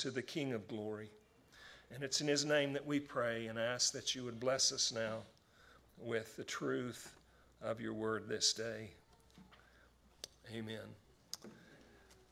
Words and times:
to 0.00 0.10
the 0.10 0.22
King 0.22 0.52
of 0.54 0.66
glory. 0.66 1.10
And 1.94 2.02
it's 2.02 2.20
in 2.20 2.28
his 2.28 2.44
name 2.44 2.72
that 2.72 2.86
we 2.86 3.00
pray 3.00 3.46
and 3.48 3.58
ask 3.58 3.92
that 3.92 4.14
you 4.14 4.24
would 4.24 4.40
bless 4.40 4.72
us 4.72 4.92
now 4.92 5.18
with 5.98 6.36
the 6.36 6.44
truth 6.44 7.12
of 7.62 7.80
your 7.80 7.92
word 7.92 8.28
this 8.28 8.52
day. 8.54 8.90
Amen. 10.54 10.78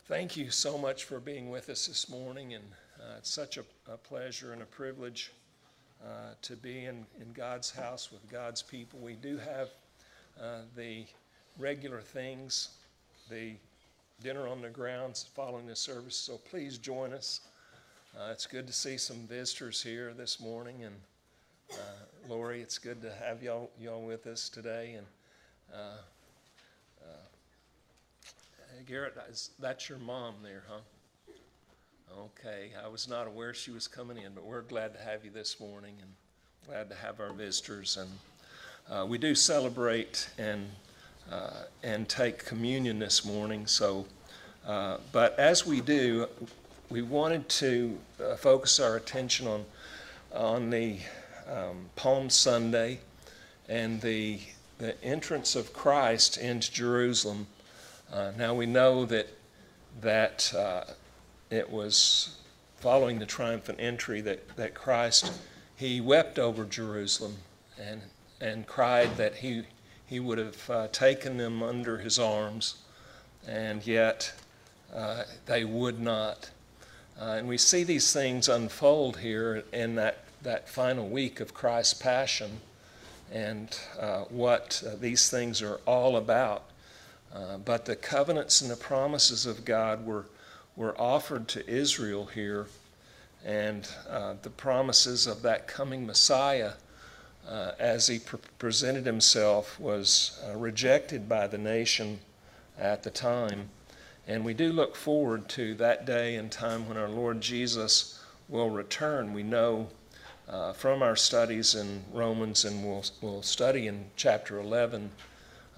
Thank 0.07 0.37
you 0.37 0.51
so 0.51 0.79
much 0.79 1.05
for 1.05 1.21
being 1.21 1.51
with 1.51 1.69
us 1.69 1.87
this 1.87 2.09
morning, 2.09 2.55
and 2.55 2.65
uh, 2.99 3.17
it's 3.19 3.31
such 3.31 3.59
a, 3.59 3.65
a, 3.93 3.99
pleasure 3.99 4.55
and 4.55 4.63
a 4.63 4.67
privilege 4.67 5.33
uh, 6.03 6.33
to 6.41 6.57
be 6.57 6.87
in, 6.87 7.05
in 7.21 7.31
God's 7.35 7.71
house 7.71 8.11
with 8.11 8.27
God's 8.31 8.63
people. 8.63 8.99
We 9.01 9.15
do 9.15 9.37
have 9.37 9.69
uh, 10.41 10.61
the 10.75 11.05
regular 11.59 12.01
things, 12.01 12.71
the 13.29 13.57
dinner 14.23 14.49
on 14.49 14.63
the 14.63 14.71
grounds 14.71 15.29
following 15.35 15.67
the 15.67 15.77
service, 15.77 16.17
so 16.17 16.39
please 16.39 16.79
join 16.79 17.13
us. 17.13 17.41
Uh, 18.19 18.33
it's 18.33 18.47
good 18.47 18.67
to 18.67 18.73
see 18.73 18.99
some 18.99 19.29
visitors 19.29 19.81
here 19.81 20.13
this 20.13 20.41
morning, 20.41 20.83
and 20.83 20.97
uh, 21.71 22.29
Lori, 22.29 22.61
it's 22.61 22.77
good 22.77 23.01
to 23.01 23.13
have 23.13 23.45
y'all, 23.45 23.71
y'all 23.81 24.03
with 24.03 24.27
us 24.27 24.49
today. 24.49 24.95
And 24.97 25.07
uh, 25.73 25.99
uh, 27.01 27.27
Garrett, 28.87 29.15
is, 29.31 29.51
that's 29.61 29.89
your 29.89 29.99
mom 29.99 30.35
there, 30.43 30.65
huh? 30.69 30.81
Okay, 32.19 32.73
I 32.85 32.89
was 32.89 33.09
not 33.09 33.29
aware 33.29 33.55
she 33.55 33.71
was 33.71 33.87
coming 33.87 34.17
in, 34.17 34.33
but 34.33 34.45
we're 34.45 34.63
glad 34.63 34.95
to 34.95 35.01
have 35.01 35.25
you 35.25 35.31
this 35.31 35.61
morning 35.61 35.95
and 36.01 36.11
glad 36.67 36.91
to 36.91 36.97
have 36.97 37.21
our 37.21 37.33
visitors. 37.33 37.99
And 37.99 38.11
uh, 38.91 39.07
we 39.07 39.19
do 39.19 39.37
celebrate 39.37 40.29
and 40.39 40.69
uh, 41.31 41.67
and 41.85 42.09
take 42.09 42.45
communion 42.45 42.99
this 42.99 43.25
morning. 43.25 43.69
So, 43.69 44.07
but 45.13 45.39
as 45.39 45.65
we 45.65 45.81
do, 45.81 46.27
we 46.91 47.03
wanted 47.03 47.49
to 47.49 47.99
uh, 48.23 48.37
focus 48.37 48.81
our 48.81 48.97
attention 48.97 49.47
on 49.47 49.65
on 50.33 50.71
the 50.71 50.99
um, 51.51 51.89
Palm 51.97 52.31
Sunday 52.31 53.01
and 53.69 54.01
the 54.01 54.41
the 54.79 55.03
entrance 55.03 55.57
of 55.57 55.73
Christ 55.73 56.39
into 56.39 56.73
Jerusalem. 56.73 57.47
Uh, 58.13 58.33
now 58.37 58.55
we 58.55 58.67
know 58.67 59.05
that 59.07 59.29
that 60.01 60.53
uh, 60.55 60.85
it 61.51 61.69
was 61.71 62.37
following 62.81 63.19
the 63.19 63.27
triumphant 63.27 63.79
entry 63.81 64.21
that, 64.21 64.57
that 64.57 64.75
Christ 64.75 65.33
he 65.77 66.01
wept 66.01 66.39
over 66.39 66.65
Jerusalem 66.65 67.37
and 67.79 68.03
and 68.41 68.67
cried 68.67 69.17
that 69.17 69.37
he 69.37 69.65
he 70.07 70.21
would 70.21 70.39
have 70.39 70.71
uh, 70.71 70.89
taken 70.89 71.37
them 71.37 71.63
under 71.63 71.99
his 71.99 72.19
arms, 72.19 72.77
and 73.47 73.87
yet 73.87 74.33
uh, 74.95 75.25
they 75.45 75.65
would 75.65 76.01
not. 76.01 76.51
Uh, 77.21 77.37
and 77.39 77.49
we 77.49 77.59
see 77.59 77.83
these 77.83 78.13
things 78.13 78.49
unfold 78.49 79.19
here 79.19 79.65
in 79.73 79.97
that, 79.97 80.19
that 80.43 80.69
final 80.69 81.09
week 81.09 81.41
of 81.41 81.53
Christ's 81.53 81.95
passion 81.95 82.61
and 83.33 83.79
uh, 83.99 84.21
what 84.31 84.83
uh, 84.87 84.95
these 85.01 85.29
things 85.29 85.61
are 85.61 85.81
all 85.85 86.17
about. 86.17 86.65
Uh, 87.35 87.59
but 87.59 87.85
the 87.85 87.97
covenants 87.97 88.61
and 88.61 88.71
the 88.71 88.77
promises 88.77 89.47
of 89.47 89.65
God 89.65 90.07
were, 90.07 90.27
were 90.77 90.99
offered 90.99 91.49
to 91.49 91.69
Israel 91.69 92.27
here, 92.27 92.67
and 93.45 93.89
uh, 94.09 94.35
the 94.43 94.51
promises 94.51 95.27
of 95.27 95.43
that 95.43 95.67
coming 95.67 96.07
Messiah. 96.07 96.73
Uh, 97.47 97.73
as 97.79 98.07
he 98.07 98.19
pre- 98.19 98.39
presented 98.59 99.07
himself, 99.07 99.81
was 99.81 100.39
rejected 100.55 101.31
by 101.31 101.47
the 101.47 101.57
nation 101.57 102.19
at 102.79 103.03
the 103.03 103.11
time. 103.11 103.71
And 104.29 104.45
we 104.45 104.53
do 104.53 104.75
look 104.75 104.95
forward 104.95 105.49
to 105.51 105.75
that 105.77 106.05
day 106.05 106.37
and 106.37 106.53
time 106.53 106.87
when 106.87 106.99
our 106.99 107.09
Lord 107.09 107.41
Jesus 107.41 108.23
will 108.47 108.69
return. 108.69 109.33
We 109.33 109.43
know 109.43 109.89
uh, 110.47 110.75
from 110.75 111.03
our 111.03 111.17
studies 111.17 111.75
in 111.75 112.05
Romans, 112.13 112.67
and 112.67 112.85
we'll, 112.85 113.05
we'll 113.23 113.43
study 113.43 113.87
in 113.87 114.05
chapter 114.17 114.59
11, 114.61 115.11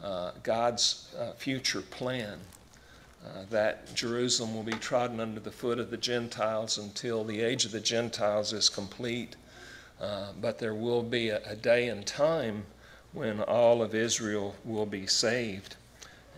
uh, 0.02 0.32
God's 0.42 1.14
uh, 1.16 1.30
future 1.32 1.80
plan. 1.80 2.38
Uh, 3.24 3.44
that 3.50 3.94
Jerusalem 3.94 4.54
will 4.54 4.62
be 4.62 4.72
trodden 4.72 5.20
under 5.20 5.40
the 5.40 5.50
foot 5.50 5.78
of 5.78 5.90
the 5.90 5.98
Gentiles 5.98 6.78
until 6.78 7.22
the 7.22 7.42
age 7.42 7.66
of 7.66 7.70
the 7.70 7.80
Gentiles 7.80 8.54
is 8.54 8.70
complete. 8.70 9.36
Uh, 10.00 10.32
but 10.40 10.58
there 10.58 10.74
will 10.74 11.02
be 11.02 11.28
a, 11.28 11.40
a 11.46 11.54
day 11.54 11.88
and 11.88 12.06
time 12.06 12.64
when 13.12 13.40
all 13.42 13.82
of 13.82 13.94
Israel 13.94 14.56
will 14.64 14.86
be 14.86 15.06
saved. 15.06 15.76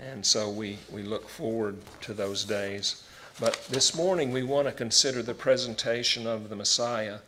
And 0.00 0.24
so 0.24 0.50
we, 0.50 0.78
we 0.90 1.02
look 1.02 1.28
forward 1.28 1.76
to 2.02 2.14
those 2.14 2.44
days. 2.44 3.04
But 3.40 3.66
this 3.70 3.94
morning 3.94 4.32
we 4.32 4.42
want 4.42 4.68
to 4.68 4.72
consider 4.72 5.22
the 5.22 5.34
presentation 5.34 6.26
of 6.26 6.48
the 6.48 6.56
Messiah. 6.56 7.18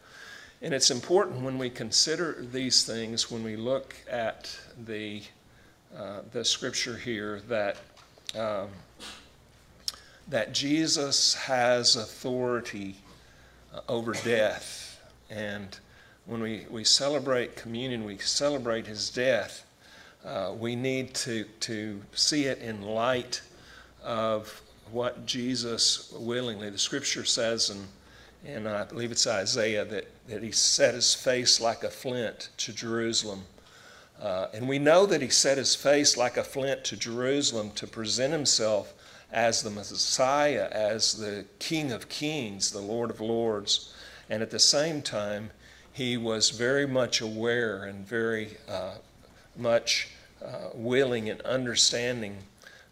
And 0.62 0.72
it's 0.72 0.90
important 0.90 1.42
when 1.42 1.58
we 1.58 1.70
consider 1.70 2.44
these 2.52 2.84
things, 2.84 3.30
when 3.30 3.42
we 3.44 3.56
look 3.56 3.94
at 4.10 4.56
the, 4.86 5.22
uh, 5.96 6.20
the 6.32 6.44
scripture 6.44 6.96
here, 6.96 7.40
that, 7.48 7.76
um, 8.36 8.68
that 10.28 10.52
Jesus 10.52 11.34
has 11.34 11.96
authority 11.96 12.96
uh, 13.74 13.80
over 13.88 14.12
death. 14.12 15.00
And 15.30 15.76
when 16.26 16.40
we, 16.40 16.66
we 16.70 16.84
celebrate 16.84 17.56
communion, 17.56 18.04
we 18.04 18.18
celebrate 18.18 18.86
his 18.86 19.10
death 19.10 19.66
uh, 20.24 20.52
we 20.58 20.74
need 20.74 21.14
to, 21.14 21.44
to 21.60 22.00
see 22.14 22.44
it 22.44 22.58
in 22.58 22.82
light 22.82 23.42
of 24.02 24.62
what 24.90 25.26
Jesus 25.26 26.12
willingly, 26.16 26.70
the 26.70 26.78
scripture 26.78 27.24
says, 27.24 27.70
and, 27.70 27.86
and 28.46 28.68
I 28.68 28.84
believe 28.84 29.10
it's 29.10 29.26
Isaiah, 29.26 29.84
that, 29.84 30.06
that 30.28 30.42
he 30.42 30.52
set 30.52 30.94
his 30.94 31.14
face 31.14 31.60
like 31.60 31.84
a 31.84 31.90
flint 31.90 32.50
to 32.58 32.72
Jerusalem. 32.72 33.42
Uh, 34.20 34.46
and 34.54 34.68
we 34.68 34.78
know 34.78 35.06
that 35.06 35.20
he 35.20 35.28
set 35.28 35.58
his 35.58 35.74
face 35.74 36.16
like 36.16 36.36
a 36.36 36.44
flint 36.44 36.84
to 36.84 36.96
Jerusalem 36.96 37.70
to 37.72 37.86
present 37.86 38.32
himself 38.32 38.94
as 39.32 39.62
the 39.62 39.70
Messiah, 39.70 40.68
as 40.70 41.14
the 41.14 41.44
King 41.58 41.90
of 41.90 42.08
Kings, 42.08 42.70
the 42.70 42.80
Lord 42.80 43.10
of 43.10 43.20
Lords. 43.20 43.92
And 44.30 44.42
at 44.42 44.50
the 44.50 44.58
same 44.58 45.02
time, 45.02 45.50
he 45.92 46.16
was 46.16 46.50
very 46.50 46.86
much 46.86 47.20
aware 47.20 47.84
and 47.84 48.06
very 48.06 48.56
uh, 48.68 48.94
much 49.56 50.08
uh, 50.44 50.68
willing 50.74 51.30
and 51.30 51.40
understanding 51.42 52.36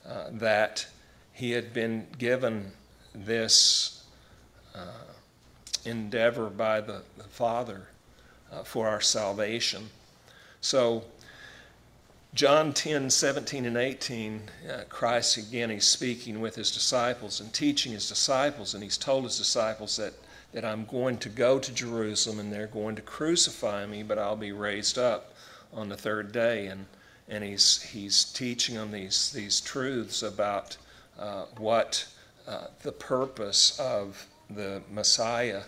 uh, 0.08 0.24
that 0.32 0.86
he 1.32 1.52
had 1.52 1.72
been 1.72 2.06
given 2.18 2.72
this 3.14 4.04
uh, 4.74 4.86
endeavor 5.84 6.48
by 6.48 6.80
the, 6.80 7.02
the 7.16 7.24
Father 7.24 7.88
uh, 8.52 8.62
for 8.62 8.88
our 8.88 9.00
salvation. 9.00 9.88
So, 10.60 11.04
John 12.34 12.72
10, 12.72 13.10
17, 13.10 13.66
and 13.66 13.76
18, 13.76 14.42
uh, 14.70 14.80
Christ 14.88 15.36
again, 15.36 15.68
he's 15.68 15.84
speaking 15.84 16.40
with 16.40 16.54
his 16.54 16.70
disciples 16.70 17.40
and 17.40 17.52
teaching 17.52 17.92
his 17.92 18.08
disciples, 18.08 18.72
and 18.72 18.82
he's 18.82 18.96
told 18.96 19.24
his 19.24 19.36
disciples 19.36 19.96
that, 19.96 20.14
that 20.52 20.64
I'm 20.64 20.86
going 20.86 21.18
to 21.18 21.28
go 21.28 21.58
to 21.58 21.74
Jerusalem 21.74 22.38
and 22.38 22.50
they're 22.50 22.66
going 22.66 22.96
to 22.96 23.02
crucify 23.02 23.84
me, 23.84 24.02
but 24.02 24.18
I'll 24.18 24.36
be 24.36 24.52
raised 24.52 24.96
up 24.96 25.34
on 25.74 25.90
the 25.90 25.96
third 25.96 26.32
day. 26.32 26.66
And 26.66 26.86
and 27.28 27.42
he's, 27.44 27.82
he's 27.82 28.24
teaching 28.24 28.74
them 28.74 28.90
these, 28.90 29.32
these 29.32 29.60
truths 29.60 30.22
about 30.22 30.76
uh, 31.18 31.44
what 31.56 32.06
uh, 32.46 32.66
the 32.82 32.92
purpose 32.92 33.78
of 33.78 34.26
the 34.50 34.82
Messiah 34.90 35.62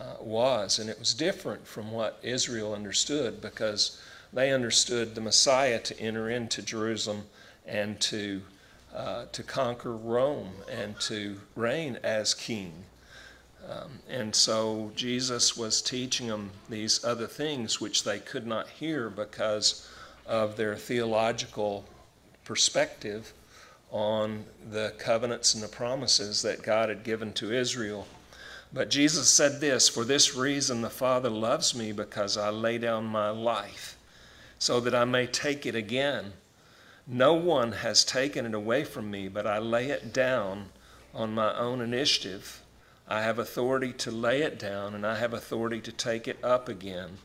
uh, 0.00 0.14
was. 0.20 0.78
And 0.78 0.90
it 0.90 0.98
was 0.98 1.14
different 1.14 1.66
from 1.66 1.92
what 1.92 2.18
Israel 2.22 2.74
understood 2.74 3.40
because 3.40 4.00
they 4.32 4.52
understood 4.52 5.14
the 5.14 5.20
Messiah 5.20 5.78
to 5.80 6.00
enter 6.00 6.28
into 6.30 6.62
Jerusalem 6.62 7.24
and 7.66 8.00
to, 8.00 8.42
uh, 8.94 9.26
to 9.32 9.42
conquer 9.42 9.96
Rome 9.96 10.52
and 10.70 10.98
to 11.00 11.40
reign 11.54 11.98
as 12.02 12.34
king. 12.34 12.72
Um, 13.68 13.98
and 14.08 14.34
so 14.34 14.92
Jesus 14.94 15.56
was 15.56 15.82
teaching 15.82 16.28
them 16.28 16.50
these 16.68 17.04
other 17.04 17.26
things 17.26 17.80
which 17.80 18.04
they 18.04 18.18
could 18.18 18.46
not 18.46 18.68
hear 18.68 19.10
because 19.10 19.88
of 20.26 20.56
their 20.56 20.76
theological 20.76 21.84
perspective 22.44 23.32
on 23.90 24.44
the 24.70 24.92
covenants 24.98 25.54
and 25.54 25.62
the 25.62 25.68
promises 25.68 26.42
that 26.42 26.62
God 26.62 26.88
had 26.88 27.02
given 27.02 27.32
to 27.34 27.52
Israel. 27.52 28.06
But 28.72 28.90
Jesus 28.90 29.28
said 29.28 29.60
this 29.60 29.88
For 29.88 30.04
this 30.04 30.34
reason 30.34 30.82
the 30.82 30.90
Father 30.90 31.30
loves 31.30 31.74
me, 31.74 31.92
because 31.92 32.36
I 32.36 32.50
lay 32.50 32.78
down 32.78 33.04
my 33.06 33.30
life, 33.30 33.96
so 34.58 34.80
that 34.80 34.94
I 34.94 35.04
may 35.04 35.26
take 35.26 35.66
it 35.66 35.74
again. 35.74 36.32
No 37.06 37.34
one 37.34 37.72
has 37.72 38.04
taken 38.04 38.44
it 38.44 38.54
away 38.54 38.84
from 38.84 39.10
me, 39.10 39.28
but 39.28 39.46
I 39.46 39.58
lay 39.58 39.90
it 39.90 40.12
down 40.12 40.70
on 41.14 41.34
my 41.34 41.56
own 41.56 41.80
initiative. 41.80 42.62
I 43.08 43.22
have 43.22 43.38
authority 43.38 43.92
to 43.92 44.10
lay 44.10 44.42
it 44.42 44.58
down, 44.58 44.94
and 44.94 45.06
I 45.06 45.16
have 45.18 45.32
authority 45.32 45.80
to 45.82 45.92
take 45.92 46.26
it 46.26 46.42
up 46.42 46.68
again. 46.68 47.18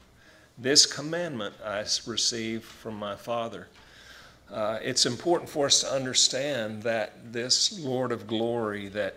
This 0.62 0.86
commandment 0.86 1.56
I 1.66 1.80
received 2.06 2.66
from 2.66 2.94
my 2.94 3.16
Father. 3.16 3.68
Uh, 4.48 4.78
it's 4.84 5.08
important 5.08 5.50
for 5.50 5.66
us 5.66 5.82
to 5.82 5.92
understand 5.92 6.84
that 6.84 7.34
this 7.34 7.80
Lord 7.80 8.12
of 8.12 8.28
glory, 8.28 8.88
that 8.90 9.16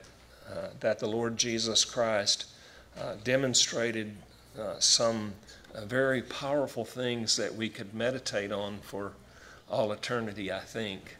uh, 0.50 0.68
that 0.80 1.00
the 1.00 1.06
Lord 1.06 1.36
Jesus 1.36 1.84
Christ 1.84 2.46
uh, 2.98 3.16
demonstrated 3.24 4.16
uh, 4.58 4.78
some 4.78 5.34
uh, 5.74 5.84
very 5.84 6.22
powerful 6.22 6.86
things 6.86 7.36
that 7.36 7.54
we 7.54 7.68
could 7.68 7.92
meditate 7.92 8.50
on 8.50 8.78
for 8.78 9.12
all 9.68 9.92
eternity, 9.92 10.50
I 10.50 10.60
think. 10.60 11.18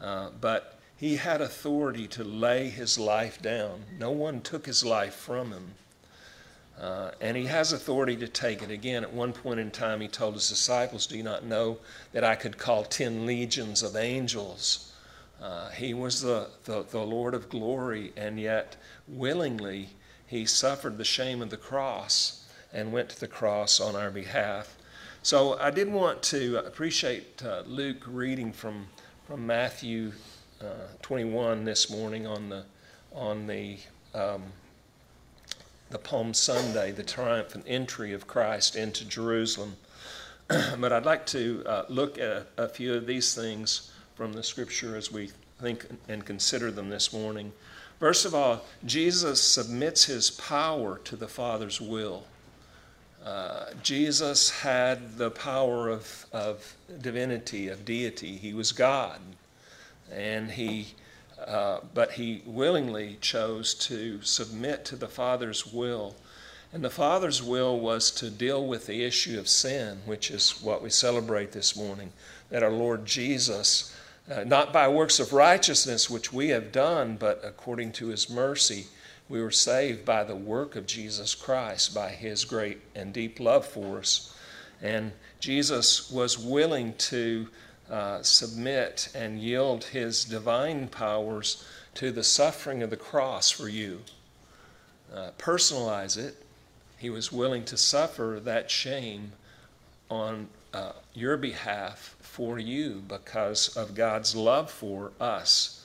Uh, 0.00 0.30
but 0.40 0.78
he 0.96 1.16
had 1.16 1.42
authority 1.42 2.06
to 2.08 2.24
lay 2.24 2.70
his 2.70 2.98
life 2.98 3.42
down. 3.42 3.84
No 3.98 4.10
one 4.10 4.40
took 4.40 4.64
his 4.64 4.86
life 4.86 5.14
from 5.14 5.52
him. 5.52 5.74
Uh, 6.80 7.10
and 7.20 7.36
he 7.36 7.44
has 7.44 7.72
authority 7.72 8.16
to 8.16 8.26
take 8.26 8.62
it. 8.62 8.70
Again, 8.70 9.02
at 9.02 9.12
one 9.12 9.34
point 9.34 9.60
in 9.60 9.70
time, 9.70 10.00
he 10.00 10.08
told 10.08 10.34
his 10.34 10.48
disciples, 10.48 11.06
Do 11.06 11.16
you 11.16 11.22
not 11.22 11.44
know 11.44 11.78
that 12.12 12.24
I 12.24 12.34
could 12.34 12.56
call 12.56 12.84
ten 12.84 13.26
legions 13.26 13.82
of 13.82 13.96
angels? 13.96 14.92
Uh, 15.42 15.68
he 15.70 15.92
was 15.92 16.22
the, 16.22 16.48
the, 16.64 16.84
the 16.84 17.00
Lord 17.00 17.34
of 17.34 17.48
glory, 17.50 18.12
and 18.16 18.40
yet 18.40 18.76
willingly 19.06 19.90
he 20.26 20.46
suffered 20.46 20.96
the 20.96 21.04
shame 21.04 21.42
of 21.42 21.50
the 21.50 21.56
cross 21.56 22.48
and 22.72 22.92
went 22.92 23.10
to 23.10 23.20
the 23.20 23.28
cross 23.28 23.80
on 23.80 23.94
our 23.94 24.10
behalf. 24.10 24.76
So 25.22 25.58
I 25.58 25.70
did 25.70 25.92
want 25.92 26.22
to 26.24 26.58
appreciate 26.64 27.42
uh, 27.44 27.62
Luke 27.66 28.04
reading 28.06 28.52
from, 28.52 28.86
from 29.26 29.46
Matthew 29.46 30.12
uh, 30.62 30.86
21 31.02 31.64
this 31.64 31.90
morning 31.90 32.26
on 32.26 32.48
the, 32.48 32.64
on 33.12 33.46
the, 33.46 33.78
um, 34.14 34.44
the 35.90 35.98
Palm 35.98 36.32
Sunday, 36.32 36.92
the 36.92 37.02
triumphant 37.02 37.64
entry 37.66 38.12
of 38.12 38.26
Christ 38.26 38.76
into 38.76 39.04
Jerusalem. 39.04 39.76
but 40.48 40.92
I'd 40.92 41.04
like 41.04 41.26
to 41.26 41.62
uh, 41.66 41.84
look 41.88 42.18
at 42.18 42.46
a, 42.56 42.68
few 42.68 42.94
of 42.94 43.06
these 43.06 43.34
things 43.34 43.92
from 44.14 44.32
the 44.32 44.42
scripture 44.42 44.96
as 44.96 45.12
we 45.12 45.30
think 45.60 45.86
and 46.08 46.24
consider 46.24 46.70
them 46.70 46.88
this 46.88 47.12
morning. 47.12 47.52
First 47.98 48.24
of 48.24 48.34
all, 48.34 48.64
Jesus 48.86 49.42
submits 49.42 50.04
his 50.04 50.30
power 50.30 50.98
to 51.04 51.16
the 51.16 51.28
Father's 51.28 51.80
will. 51.80 52.24
Uh, 53.24 53.66
Jesus 53.82 54.48
had 54.50 55.18
the 55.18 55.30
power 55.30 55.88
of, 55.88 56.26
of 56.32 56.74
divinity, 57.02 57.68
of 57.68 57.84
deity. 57.84 58.36
He 58.36 58.54
was 58.54 58.72
God. 58.72 59.20
And 60.10 60.50
he, 60.50 60.94
uh, 61.46 61.80
but 61.94 62.12
he 62.12 62.42
willingly 62.44 63.16
chose 63.20 63.74
to 63.74 64.20
submit 64.22 64.84
to 64.86 64.96
the 64.96 65.08
Father's 65.08 65.66
will. 65.66 66.16
And 66.72 66.84
the 66.84 66.90
Father's 66.90 67.42
will 67.42 67.80
was 67.80 68.10
to 68.12 68.30
deal 68.30 68.66
with 68.66 68.86
the 68.86 69.04
issue 69.04 69.38
of 69.38 69.48
sin, 69.48 70.02
which 70.04 70.30
is 70.30 70.62
what 70.62 70.82
we 70.82 70.90
celebrate 70.90 71.52
this 71.52 71.76
morning. 71.76 72.12
That 72.50 72.62
our 72.62 72.70
Lord 72.70 73.06
Jesus, 73.06 73.96
uh, 74.30 74.44
not 74.44 74.72
by 74.72 74.86
works 74.86 75.18
of 75.18 75.32
righteousness 75.32 76.08
which 76.08 76.32
we 76.32 76.50
have 76.50 76.70
done, 76.70 77.16
but 77.16 77.40
according 77.42 77.92
to 77.92 78.08
his 78.08 78.30
mercy, 78.30 78.86
we 79.28 79.40
were 79.40 79.50
saved 79.50 80.04
by 80.04 80.24
the 80.24 80.36
work 80.36 80.76
of 80.76 80.86
Jesus 80.86 81.34
Christ, 81.34 81.94
by 81.94 82.10
his 82.10 82.44
great 82.44 82.80
and 82.94 83.12
deep 83.12 83.40
love 83.40 83.66
for 83.66 83.98
us. 83.98 84.36
And 84.82 85.12
Jesus 85.38 86.10
was 86.10 86.38
willing 86.38 86.94
to 86.94 87.48
uh, 87.90 88.22
submit 88.22 89.08
and 89.14 89.40
yield 89.40 89.84
his 89.84 90.24
divine 90.24 90.88
powers 90.88 91.64
to 91.94 92.12
the 92.12 92.22
suffering 92.22 92.82
of 92.82 92.90
the 92.90 92.96
cross 92.96 93.50
for 93.50 93.68
you. 93.68 94.00
Uh, 95.12 95.30
personalize 95.38 96.16
it. 96.16 96.44
He 96.98 97.10
was 97.10 97.32
willing 97.32 97.64
to 97.64 97.76
suffer 97.76 98.40
that 98.44 98.70
shame 98.70 99.32
on 100.08 100.48
uh, 100.72 100.92
your 101.14 101.36
behalf 101.36 102.16
for 102.20 102.58
you 102.58 103.02
because 103.08 103.76
of 103.76 103.94
God's 103.94 104.36
love 104.36 104.70
for 104.70 105.12
us. 105.20 105.84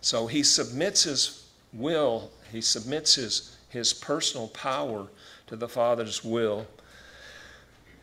So 0.00 0.26
he 0.26 0.42
submits 0.42 1.04
his 1.04 1.44
will 1.72 2.30
he 2.50 2.60
submits 2.60 3.14
his, 3.14 3.56
his 3.68 3.92
personal 3.92 4.48
power 4.48 5.08
to 5.46 5.56
the 5.56 5.68
Father's 5.68 6.24
will. 6.24 6.66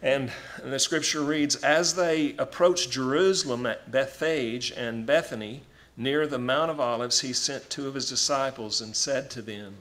And 0.01 0.31
the 0.63 0.80
scripture 0.80 1.21
reads 1.21 1.56
As 1.56 1.95
they 1.95 2.36
approached 2.38 2.92
Jerusalem 2.92 3.65
at 3.65 3.92
Bethphage 3.92 4.71
and 4.71 5.06
Bethany, 5.06 5.63
near 5.97 6.27
the 6.27 6.38
Mount 6.38 6.71
of 6.71 6.80
Olives, 6.80 7.21
he 7.21 7.33
sent 7.33 7.69
two 7.69 7.88
of 7.88 7.95
his 7.95 8.09
disciples 8.09 8.81
and 8.81 8.95
said 8.95 9.30
to 9.31 9.42
them, 9.42 9.75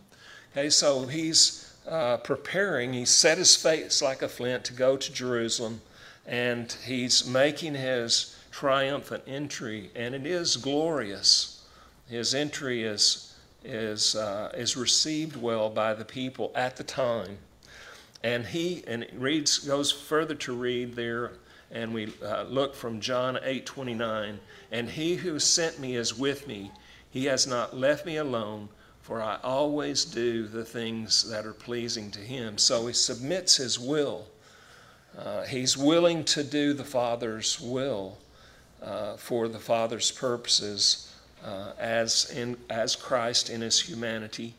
Okay, 0.52 0.70
so 0.70 1.06
he's 1.06 1.75
uh, 1.88 2.19
preparing, 2.19 2.93
he 2.93 3.05
set 3.05 3.38
his 3.38 3.56
face 3.56 4.00
like 4.00 4.22
a 4.22 4.28
flint 4.28 4.64
to 4.64 4.72
go 4.72 4.96
to 4.96 5.12
Jerusalem, 5.12 5.81
and 6.26 6.72
he's 6.84 7.26
making 7.26 7.75
his 7.75 8.37
triumphant 8.50 9.25
entry, 9.26 9.90
and 9.94 10.14
it 10.14 10.26
is 10.26 10.56
glorious. 10.56 11.64
His 12.08 12.34
entry 12.34 12.84
is 12.84 13.34
is, 13.64 14.14
uh, 14.14 14.52
is 14.55 14.76
received 14.76 15.37
well 15.37 15.70
by 15.70 15.94
the 15.94 16.05
people 16.05 16.52
at 16.55 16.76
the 16.76 16.84
time. 16.84 17.38
And 18.25 18.47
he 18.47 18.82
and 18.87 19.06
reads 19.12 19.59
goes 19.59 19.93
further 19.93 20.35
to 20.37 20.55
read 20.55 20.94
there, 20.97 21.32
and 21.71 21.93
we 21.93 22.11
uh, 22.25 22.44
look 22.44 22.75
from 22.75 22.99
John 22.99 23.38
8 23.43 23.67
29. 23.67 24.41
And 24.73 24.88
he 24.88 25.17
who 25.17 25.38
sent 25.38 25.79
me 25.79 25.94
is 25.94 26.19
with 26.19 26.49
me. 26.49 26.73
He 27.11 27.26
has 27.26 27.47
not 27.47 27.76
left 27.76 28.06
me 28.06 28.17
alone, 28.17 28.71
for 29.03 29.21
I 29.21 29.38
always 29.44 30.06
do 30.06 30.49
the 30.49 30.65
things 30.65 31.29
that 31.29 31.44
are 31.44 31.53
pleasing 31.53 32.11
to 32.12 32.19
him. 32.21 32.56
So 32.56 32.87
he 32.87 32.94
submits 32.94 33.56
his 33.56 33.79
will. 33.79 34.27
Uh, 35.17 35.43
he's 35.43 35.77
willing 35.77 36.25
to 36.25 36.43
do 36.43 36.73
the 36.73 36.82
Father's 36.82 37.61
will 37.61 38.17
uh, 38.82 39.19
for 39.19 39.49
the 39.49 39.59
Father's 39.59 40.11
purposes 40.11 41.15
uh, 41.44 41.73
as, 41.79 42.32
in, 42.35 42.56
as 42.70 42.97
Christ 42.97 43.50
in 43.50 43.61
his 43.61 43.79
humanity. 43.79 44.55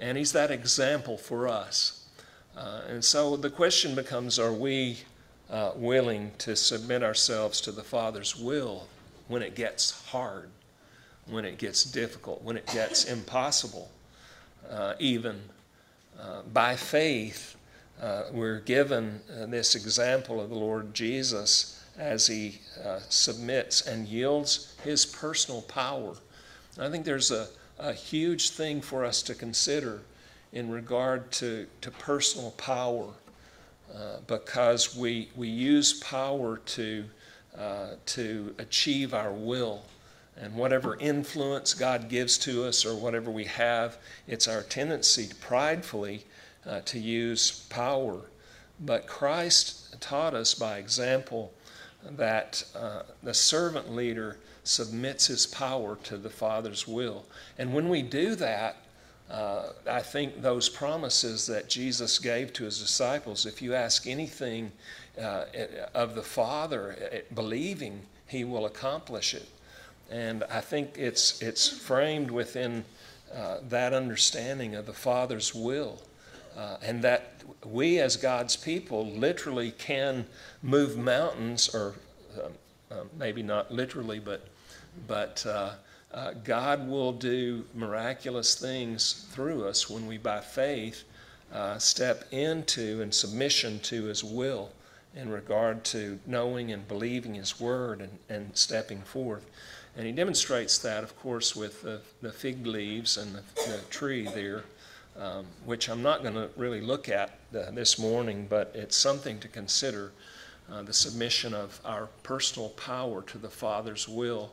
And 0.00 0.18
he's 0.18 0.32
that 0.32 0.50
example 0.50 1.16
for 1.16 1.46
us. 1.46 2.03
Uh, 2.56 2.82
and 2.88 3.04
so 3.04 3.36
the 3.36 3.50
question 3.50 3.94
becomes 3.94 4.38
are 4.38 4.52
we 4.52 4.98
uh, 5.50 5.72
willing 5.76 6.32
to 6.38 6.54
submit 6.54 7.02
ourselves 7.02 7.60
to 7.60 7.72
the 7.72 7.82
Father's 7.82 8.36
will 8.36 8.86
when 9.28 9.42
it 9.42 9.54
gets 9.54 10.06
hard, 10.08 10.48
when 11.26 11.44
it 11.44 11.58
gets 11.58 11.84
difficult, 11.84 12.42
when 12.42 12.56
it 12.56 12.66
gets 12.66 13.04
impossible, 13.12 13.90
uh, 14.70 14.94
even? 14.98 15.40
Uh, 16.20 16.42
by 16.52 16.76
faith, 16.76 17.56
uh, 18.00 18.24
we're 18.32 18.60
given 18.60 19.20
this 19.48 19.74
example 19.74 20.40
of 20.40 20.48
the 20.48 20.56
Lord 20.56 20.94
Jesus 20.94 21.84
as 21.98 22.26
he 22.26 22.60
submits 23.08 23.86
and 23.86 24.06
yields 24.06 24.74
his 24.82 25.06
personal 25.06 25.62
power 25.62 26.14
I 26.78 26.90
think 26.90 27.04
there's 27.04 27.30
a, 27.30 27.48
a 27.78 27.92
huge 27.92 28.50
thing 28.50 28.80
for 28.80 29.04
us 29.04 29.22
to 29.22 29.34
consider 29.34 30.00
in 30.54 30.70
regard 30.70 31.30
to, 31.32 31.66
to 31.80 31.90
personal 31.90 32.52
power 32.52 33.08
uh, 33.92 34.16
because 34.26 34.96
we, 34.96 35.28
we 35.36 35.48
use 35.48 36.00
power 36.00 36.58
to, 36.58 37.04
uh, 37.58 37.88
to 38.06 38.54
achieve 38.58 39.12
our 39.12 39.32
will. 39.32 39.82
And 40.36 40.54
whatever 40.54 40.96
influence 40.98 41.74
God 41.74 42.08
gives 42.08 42.38
to 42.38 42.64
us 42.64 42.86
or 42.86 42.94
whatever 42.96 43.30
we 43.30 43.44
have, 43.44 43.98
it's 44.26 44.48
our 44.48 44.62
tendency 44.62 45.26
to 45.26 45.34
pridefully 45.36 46.24
uh, 46.66 46.80
to 46.86 46.98
use 46.98 47.66
power. 47.68 48.22
But 48.80 49.06
Christ 49.06 50.00
taught 50.00 50.34
us 50.34 50.54
by 50.54 50.78
example 50.78 51.52
that 52.12 52.64
uh, 52.76 53.02
the 53.22 53.34
servant 53.34 53.92
leader 53.92 54.38
submits 54.62 55.26
his 55.26 55.46
power 55.46 55.96
to 56.04 56.16
the 56.16 56.30
Father's 56.30 56.86
will. 56.86 57.26
And 57.58 57.72
when 57.74 57.88
we 57.88 58.02
do 58.02 58.34
that, 58.36 58.76
uh, 59.30 59.70
I 59.90 60.00
think 60.00 60.42
those 60.42 60.68
promises 60.68 61.46
that 61.46 61.68
Jesus 61.68 62.18
gave 62.18 62.52
to 62.54 62.64
his 62.64 62.78
disciples, 62.78 63.46
if 63.46 63.62
you 63.62 63.74
ask 63.74 64.06
anything 64.06 64.70
uh, 65.20 65.44
of 65.94 66.14
the 66.14 66.22
Father, 66.22 66.96
uh, 67.12 67.34
believing, 67.34 68.02
he 68.26 68.44
will 68.44 68.66
accomplish 68.66 69.34
it. 69.34 69.48
And 70.10 70.44
I 70.44 70.60
think 70.60 70.98
it's, 70.98 71.40
it's 71.40 71.68
framed 71.68 72.30
within 72.30 72.84
uh, 73.34 73.58
that 73.68 73.94
understanding 73.94 74.74
of 74.74 74.86
the 74.86 74.92
Father's 74.92 75.54
will. 75.54 76.02
Uh, 76.56 76.76
and 76.82 77.02
that 77.02 77.42
we, 77.64 77.98
as 77.98 78.16
God's 78.16 78.56
people, 78.56 79.06
literally 79.06 79.72
can 79.72 80.26
move 80.62 80.96
mountains, 80.96 81.74
or 81.74 81.94
um, 82.40 82.52
um 82.92 83.10
maybe 83.18 83.42
not 83.42 83.72
literally, 83.72 84.20
but 84.20 84.46
but 85.08 85.44
uh, 86.14 86.32
God 86.44 86.88
will 86.88 87.12
do 87.12 87.64
miraculous 87.74 88.54
things 88.54 89.26
through 89.32 89.66
us 89.66 89.90
when 89.90 90.06
we, 90.06 90.16
by 90.16 90.40
faith, 90.40 91.02
uh, 91.52 91.76
step 91.78 92.24
into 92.30 93.02
and 93.02 93.12
submission 93.12 93.80
to 93.80 94.04
His 94.04 94.22
will 94.22 94.70
in 95.16 95.28
regard 95.28 95.84
to 95.84 96.18
knowing 96.24 96.70
and 96.70 96.86
believing 96.86 97.34
His 97.34 97.60
word 97.60 98.00
and, 98.00 98.18
and 98.28 98.56
stepping 98.56 99.02
forth. 99.02 99.50
And 99.96 100.06
He 100.06 100.12
demonstrates 100.12 100.78
that, 100.78 101.02
of 101.02 101.18
course, 101.18 101.56
with 101.56 101.82
the, 101.82 102.00
the 102.22 102.30
fig 102.30 102.64
leaves 102.64 103.16
and 103.16 103.34
the, 103.34 103.42
the 103.66 103.80
tree 103.90 104.28
there. 104.34 104.64
Um, 105.16 105.46
which 105.64 105.88
I'm 105.88 106.02
not 106.02 106.22
going 106.24 106.34
to 106.34 106.50
really 106.56 106.80
look 106.80 107.08
at 107.08 107.38
this 107.52 108.00
morning, 108.00 108.48
but 108.50 108.72
it's 108.74 108.96
something 108.96 109.38
to 109.38 109.46
consider 109.46 110.10
uh, 110.68 110.82
the 110.82 110.92
submission 110.92 111.54
of 111.54 111.80
our 111.84 112.08
personal 112.24 112.70
power 112.70 113.22
to 113.22 113.38
the 113.38 113.48
Father's 113.48 114.08
will 114.08 114.50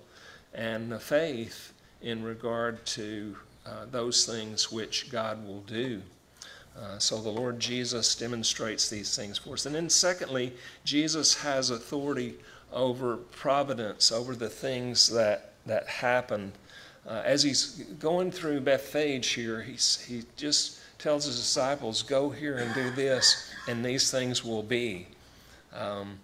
and 0.54 0.92
the 0.92 1.00
faith 1.00 1.74
in 2.02 2.24
regard 2.24 2.86
to 2.86 3.36
uh, 3.66 3.86
those 3.92 4.26
things 4.26 4.72
which 4.72 5.12
God 5.12 5.46
will 5.46 5.62
do. 5.62 6.02
Uh, 6.80 6.98
so 6.98 7.22
the 7.22 7.30
Lord 7.30 7.60
Jesus 7.60 8.16
demonstrates 8.16 8.90
these 8.90 9.16
things 9.16 9.38
for 9.38 9.54
us. 9.54 9.66
And 9.66 9.76
then, 9.76 9.90
secondly, 9.90 10.54
Jesus 10.84 11.36
has 11.36 11.70
authority 11.70 12.36
over 12.72 13.18
providence, 13.18 14.12
over 14.12 14.36
the 14.36 14.50
things 14.50 15.10
that, 15.10 15.54
that 15.66 15.88
happen. 15.88 16.54
Uh, 17.08 17.22
as 17.26 17.44
he's 17.44 17.84
going 18.00 18.32
through 18.32 18.62
Bethphage 18.62 19.30
here, 19.30 19.62
he's, 19.62 20.00
he 20.00 20.24
just 20.38 20.80
tells 20.98 21.26
his 21.26 21.36
disciples, 21.36 22.04
Go 22.04 22.30
here 22.30 22.58
and 22.58 22.74
do 22.74 22.92
this, 22.92 23.52
and 23.68 23.84
these 23.84 24.10
things 24.10 24.44
will 24.46 24.64
be. 24.64 25.08
Um, 25.74 26.20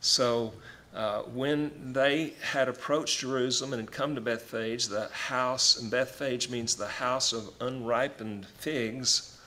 so, 0.00 0.52
uh, 0.94 1.22
when 1.22 1.92
they 1.92 2.34
had 2.42 2.68
approached 2.68 3.20
Jerusalem 3.20 3.72
and 3.72 3.80
had 3.80 3.92
come 3.92 4.14
to 4.14 4.20
Bethphage, 4.20 4.88
the 4.88 5.08
house, 5.08 5.80
and 5.80 5.90
Bethphage 5.90 6.50
means 6.50 6.74
the 6.74 6.86
house 6.86 7.32
of 7.32 7.50
unripened 7.60 8.46
figs. 8.58 9.38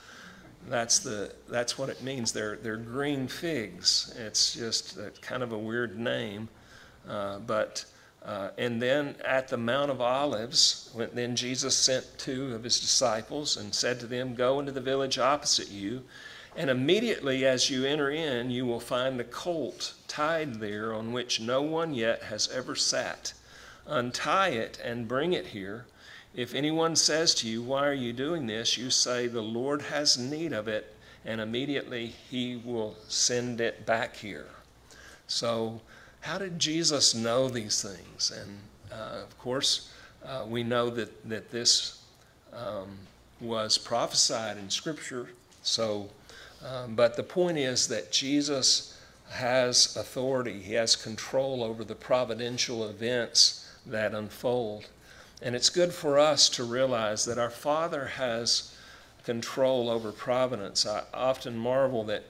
That's, 0.68 0.98
the, 0.98 1.32
that's 1.48 1.78
what 1.78 1.88
it 1.88 2.02
means. 2.02 2.32
They're, 2.32 2.56
they're 2.56 2.76
green 2.76 3.28
figs. 3.28 4.12
It's 4.18 4.54
just 4.54 4.96
a, 4.96 5.12
kind 5.20 5.44
of 5.44 5.52
a 5.52 5.58
weird 5.58 5.96
name. 5.96 6.48
Uh, 7.08 7.38
but, 7.38 7.84
uh, 8.24 8.48
and 8.58 8.82
then 8.82 9.14
at 9.24 9.46
the 9.46 9.56
Mount 9.56 9.92
of 9.92 10.00
Olives, 10.00 10.90
when, 10.94 11.10
then 11.14 11.36
Jesus 11.36 11.76
sent 11.76 12.04
two 12.18 12.56
of 12.56 12.64
his 12.64 12.80
disciples 12.80 13.56
and 13.56 13.72
said 13.72 14.00
to 14.00 14.06
them, 14.06 14.34
Go 14.34 14.58
into 14.58 14.72
the 14.72 14.80
village 14.80 15.16
opposite 15.16 15.70
you 15.70 16.02
and 16.56 16.70
immediately 16.70 17.44
as 17.44 17.68
you 17.68 17.84
enter 17.84 18.10
in, 18.10 18.50
you 18.50 18.64
will 18.64 18.80
find 18.80 19.18
the 19.18 19.24
colt 19.24 19.92
tied 20.08 20.54
there 20.54 20.94
on 20.94 21.12
which 21.12 21.40
no 21.40 21.60
one 21.60 21.92
yet 21.92 22.24
has 22.24 22.48
ever 22.50 22.74
sat. 22.74 23.34
Untie 23.86 24.48
it 24.48 24.80
and 24.82 25.06
bring 25.06 25.32
it 25.32 25.48
here. 25.48 25.84
If 26.34 26.54
anyone 26.54 26.96
says 26.96 27.34
to 27.36 27.48
you, 27.48 27.62
Why 27.62 27.86
are 27.86 27.94
you 27.94 28.12
doing 28.12 28.46
this? 28.46 28.76
you 28.76 28.90
say, 28.90 29.26
The 29.26 29.42
Lord 29.42 29.82
has 29.82 30.18
need 30.18 30.52
of 30.52 30.66
it, 30.66 30.94
and 31.24 31.40
immediately 31.40 32.06
he 32.06 32.56
will 32.56 32.96
send 33.08 33.60
it 33.60 33.84
back 33.86 34.16
here. 34.16 34.46
So, 35.26 35.80
how 36.20 36.38
did 36.38 36.58
Jesus 36.58 37.14
know 37.14 37.48
these 37.48 37.82
things? 37.82 38.30
And 38.30 38.58
uh, 38.90 39.22
of 39.22 39.38
course, 39.38 39.92
uh, 40.24 40.44
we 40.48 40.62
know 40.62 40.90
that, 40.90 41.28
that 41.28 41.50
this 41.50 42.02
um, 42.52 42.96
was 43.40 43.78
prophesied 43.78 44.56
in 44.56 44.70
Scripture. 44.70 45.28
So, 45.62 46.10
um, 46.64 46.94
but 46.94 47.16
the 47.16 47.22
point 47.22 47.58
is 47.58 47.88
that 47.88 48.12
Jesus 48.12 48.98
has 49.30 49.96
authority, 49.96 50.60
he 50.60 50.74
has 50.74 50.96
control 50.96 51.62
over 51.62 51.84
the 51.84 51.94
providential 51.94 52.88
events 52.88 53.68
that 53.84 54.14
unfold. 54.14 54.86
And 55.42 55.54
it's 55.54 55.68
good 55.68 55.92
for 55.92 56.18
us 56.18 56.48
to 56.50 56.64
realize 56.64 57.24
that 57.26 57.38
our 57.38 57.50
Father 57.50 58.06
has 58.06 58.74
control 59.24 59.90
over 59.90 60.12
providence. 60.12 60.86
I 60.86 61.02
often 61.12 61.58
marvel 61.58 62.04
that, 62.04 62.24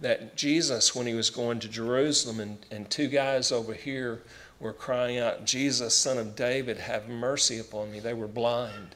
that 0.00 0.36
Jesus, 0.36 0.94
when 0.94 1.06
he 1.06 1.14
was 1.14 1.30
going 1.30 1.58
to 1.60 1.68
Jerusalem, 1.68 2.40
and, 2.40 2.58
and 2.70 2.88
two 2.88 3.08
guys 3.08 3.50
over 3.50 3.74
here 3.74 4.22
were 4.60 4.72
crying 4.72 5.18
out, 5.18 5.44
Jesus, 5.44 5.94
son 5.94 6.18
of 6.18 6.36
David, 6.36 6.78
have 6.78 7.08
mercy 7.08 7.58
upon 7.58 7.90
me. 7.90 7.98
They 7.98 8.14
were 8.14 8.28
blind. 8.28 8.94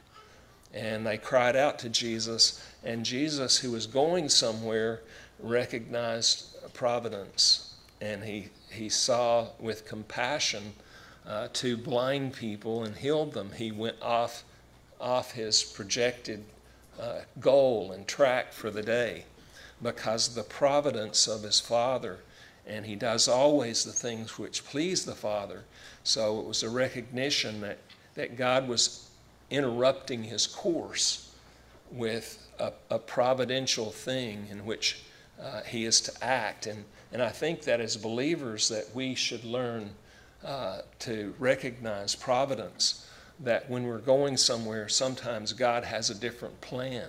And 0.76 1.06
they 1.06 1.16
cried 1.16 1.56
out 1.56 1.78
to 1.80 1.88
Jesus, 1.88 2.62
and 2.85 3.04
Jesus, 3.04 3.56
who 3.56 3.73
was 3.73 3.87
going 3.87 4.28
somewhere, 4.28 5.00
recognized 5.40 6.56
providence 6.75 7.66
and 8.00 8.23
he, 8.23 8.49
he 8.71 8.88
saw 8.88 9.49
with 9.59 9.87
compassion 9.87 10.75
uh, 11.26 11.49
to 11.54 11.76
blind 11.76 12.35
people 12.35 12.85
and 12.85 12.95
healed 12.95 13.33
them. 13.33 13.50
He 13.56 13.73
went 13.73 13.97
off, 14.02 14.45
off 15.00 15.33
his 15.33 15.62
projected 15.62 16.45
uh, 17.00 17.21
goal 17.40 17.92
and 17.92 18.06
track 18.06 18.52
for 18.52 18.71
the 18.71 18.83
day 18.83 19.25
because 19.83 20.35
the 20.35 20.42
providence 20.42 21.26
of 21.26 21.42
his 21.42 21.61
Father. 21.61 22.18
And 22.66 22.85
he 22.85 22.97
does 22.97 23.28
always 23.28 23.85
the 23.85 23.92
things 23.92 24.38
which 24.38 24.64
please 24.64 25.04
the 25.04 25.14
Father. 25.14 25.64
So 26.04 26.40
it 26.40 26.47
was 26.47 26.62
a 26.62 26.71
recognition 26.71 27.61
that, 27.61 27.78
that 28.14 28.37
God 28.37 28.68
was 28.68 29.06
interrupting 29.50 30.25
his 30.25 30.47
course 30.47 31.35
with 31.91 32.47
a, 32.59 32.73
a 32.91 32.99
providential 32.99 33.91
thing 33.91 34.47
in 34.50 34.65
which 34.65 35.03
uh, 35.41 35.62
he 35.62 35.85
is 35.85 36.00
to 36.00 36.25
act. 36.25 36.67
And, 36.67 36.85
and 37.12 37.23
I 37.23 37.29
think 37.29 37.62
that 37.62 37.81
as 37.81 37.97
believers 37.97 38.69
that 38.69 38.95
we 38.95 39.15
should 39.15 39.45
learn 39.45 39.91
uh, 40.45 40.81
to 41.00 41.35
recognize 41.38 42.15
providence, 42.15 43.09
that 43.41 43.69
when 43.69 43.87
we're 43.87 43.99
going 43.99 44.37
somewhere, 44.37 44.88
sometimes 44.88 45.53
God 45.53 45.85
has 45.85 46.11
a 46.11 46.15
different 46.15 46.61
plan. 46.61 47.09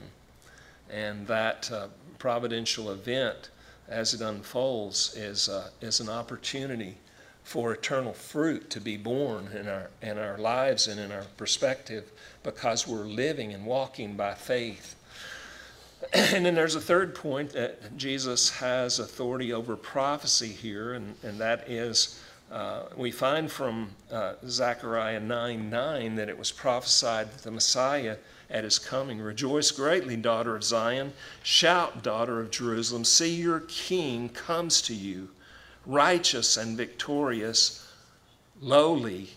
And 0.90 1.28
that 1.28 1.72
uh, 1.72 1.88
providential 2.20 2.92
event, 2.92 3.50
as 3.88 4.14
it 4.14 4.22
unfolds, 4.22 5.16
is, 5.16 5.50
uh, 5.50 5.70
is 5.82 6.00
an 6.00 6.10
opportunity 6.10 6.98
for 7.48 7.72
eternal 7.72 8.14
fruit 8.14 8.70
to 8.70 8.82
be 8.82 8.98
born 8.98 9.48
in 9.56 9.68
our, 9.68 9.90
in 10.02 10.18
our 10.18 10.38
lives 10.38 10.88
and 10.88 11.00
in 11.00 11.12
our 11.12 11.24
perspective 11.38 12.12
because 12.44 12.88
we're 12.88 13.06
living 13.06 13.54
and 13.54 13.66
walking 13.66 14.16
by 14.16 14.34
faith 14.34 14.98
and 16.14 16.46
then 16.46 16.56
there's 16.56 16.76
a 16.76 16.82
third 16.82 17.16
point 17.16 17.52
that 17.54 17.98
Jesus 17.98 18.50
has 18.52 19.00
authority 19.00 19.52
over 19.52 19.76
prophecy 19.76 20.50
here, 20.50 20.94
and, 20.94 21.16
and 21.24 21.40
that 21.40 21.70
is 21.70 22.22
uh, 22.52 22.84
we 22.96 23.12
find 23.12 23.52
from 23.52 23.90
uh, 24.12 24.34
Zechariah 24.48 25.20
9 25.20 25.70
9 25.70 26.16
that 26.16 26.30
it 26.30 26.38
was 26.38 26.52
prophesied 26.52 27.32
that 27.32 27.44
the 27.44 27.52
Messiah 27.52 28.18
at 28.50 28.64
his 28.64 28.80
coming. 28.80 29.20
Rejoice 29.20 29.72
greatly, 29.72 30.16
daughter 30.16 30.56
of 30.56 30.64
Zion. 30.64 31.12
Shout, 31.44 32.04
daughter 32.04 32.40
of 32.40 32.52
Jerusalem. 32.52 33.04
See, 33.04 33.36
your 33.36 33.62
king 33.62 34.30
comes 34.30 34.82
to 34.84 34.94
you, 34.94 35.30
righteous 35.88 36.58
and 36.58 36.76
victorious, 36.76 37.90
lowly, 38.60 39.30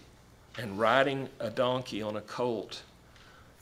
and 0.59 0.79
riding 0.79 1.29
a 1.39 1.49
donkey 1.49 2.03
on 2.03 2.17
a 2.17 2.21
colt, 2.21 2.83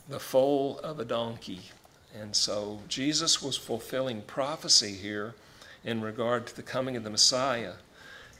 the 0.08 0.18
foal 0.18 0.80
of 0.80 0.98
a 0.98 1.04
donkey. 1.04 1.60
And 2.18 2.34
so 2.34 2.80
Jesus 2.88 3.42
was 3.42 3.56
fulfilling 3.56 4.22
prophecy 4.22 4.92
here 4.92 5.34
in 5.84 6.00
regard 6.00 6.46
to 6.46 6.56
the 6.56 6.62
coming 6.62 6.96
of 6.96 7.04
the 7.04 7.10
Messiah. 7.10 7.74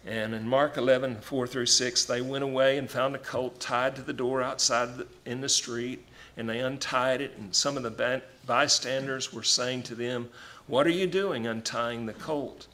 And 0.07 0.35
in 0.35 0.49
Mark 0.49 0.79
11, 0.79 1.21
4 1.21 1.47
through 1.47 1.67
6, 1.67 2.05
they 2.07 2.23
went 2.23 2.43
away 2.43 2.79
and 2.79 2.91
found 2.91 3.15
a 3.15 3.19
colt 3.19 3.61
tied 3.61 3.97
to 3.97 4.03
the 4.03 4.15
door 4.15 4.43
outside 4.43 4.97
the, 4.97 5.07
in 5.27 5.43
the 5.43 5.49
street, 5.49 6.07
and 6.39 6.49
they 6.49 6.61
untied 6.61 7.21
it. 7.21 7.37
And 7.37 7.55
some 7.55 7.77
of 7.77 7.83
the 7.83 8.23
bystanders 8.47 9.33
were 9.33 9.43
saying 9.43 9.83
to 9.85 9.95
them, 9.95 10.31
What 10.67 10.87
are 10.87 10.91
you 10.91 11.07
doing 11.07 11.47
untying 11.47 12.07
the 12.07 12.15
colt? 12.15 12.67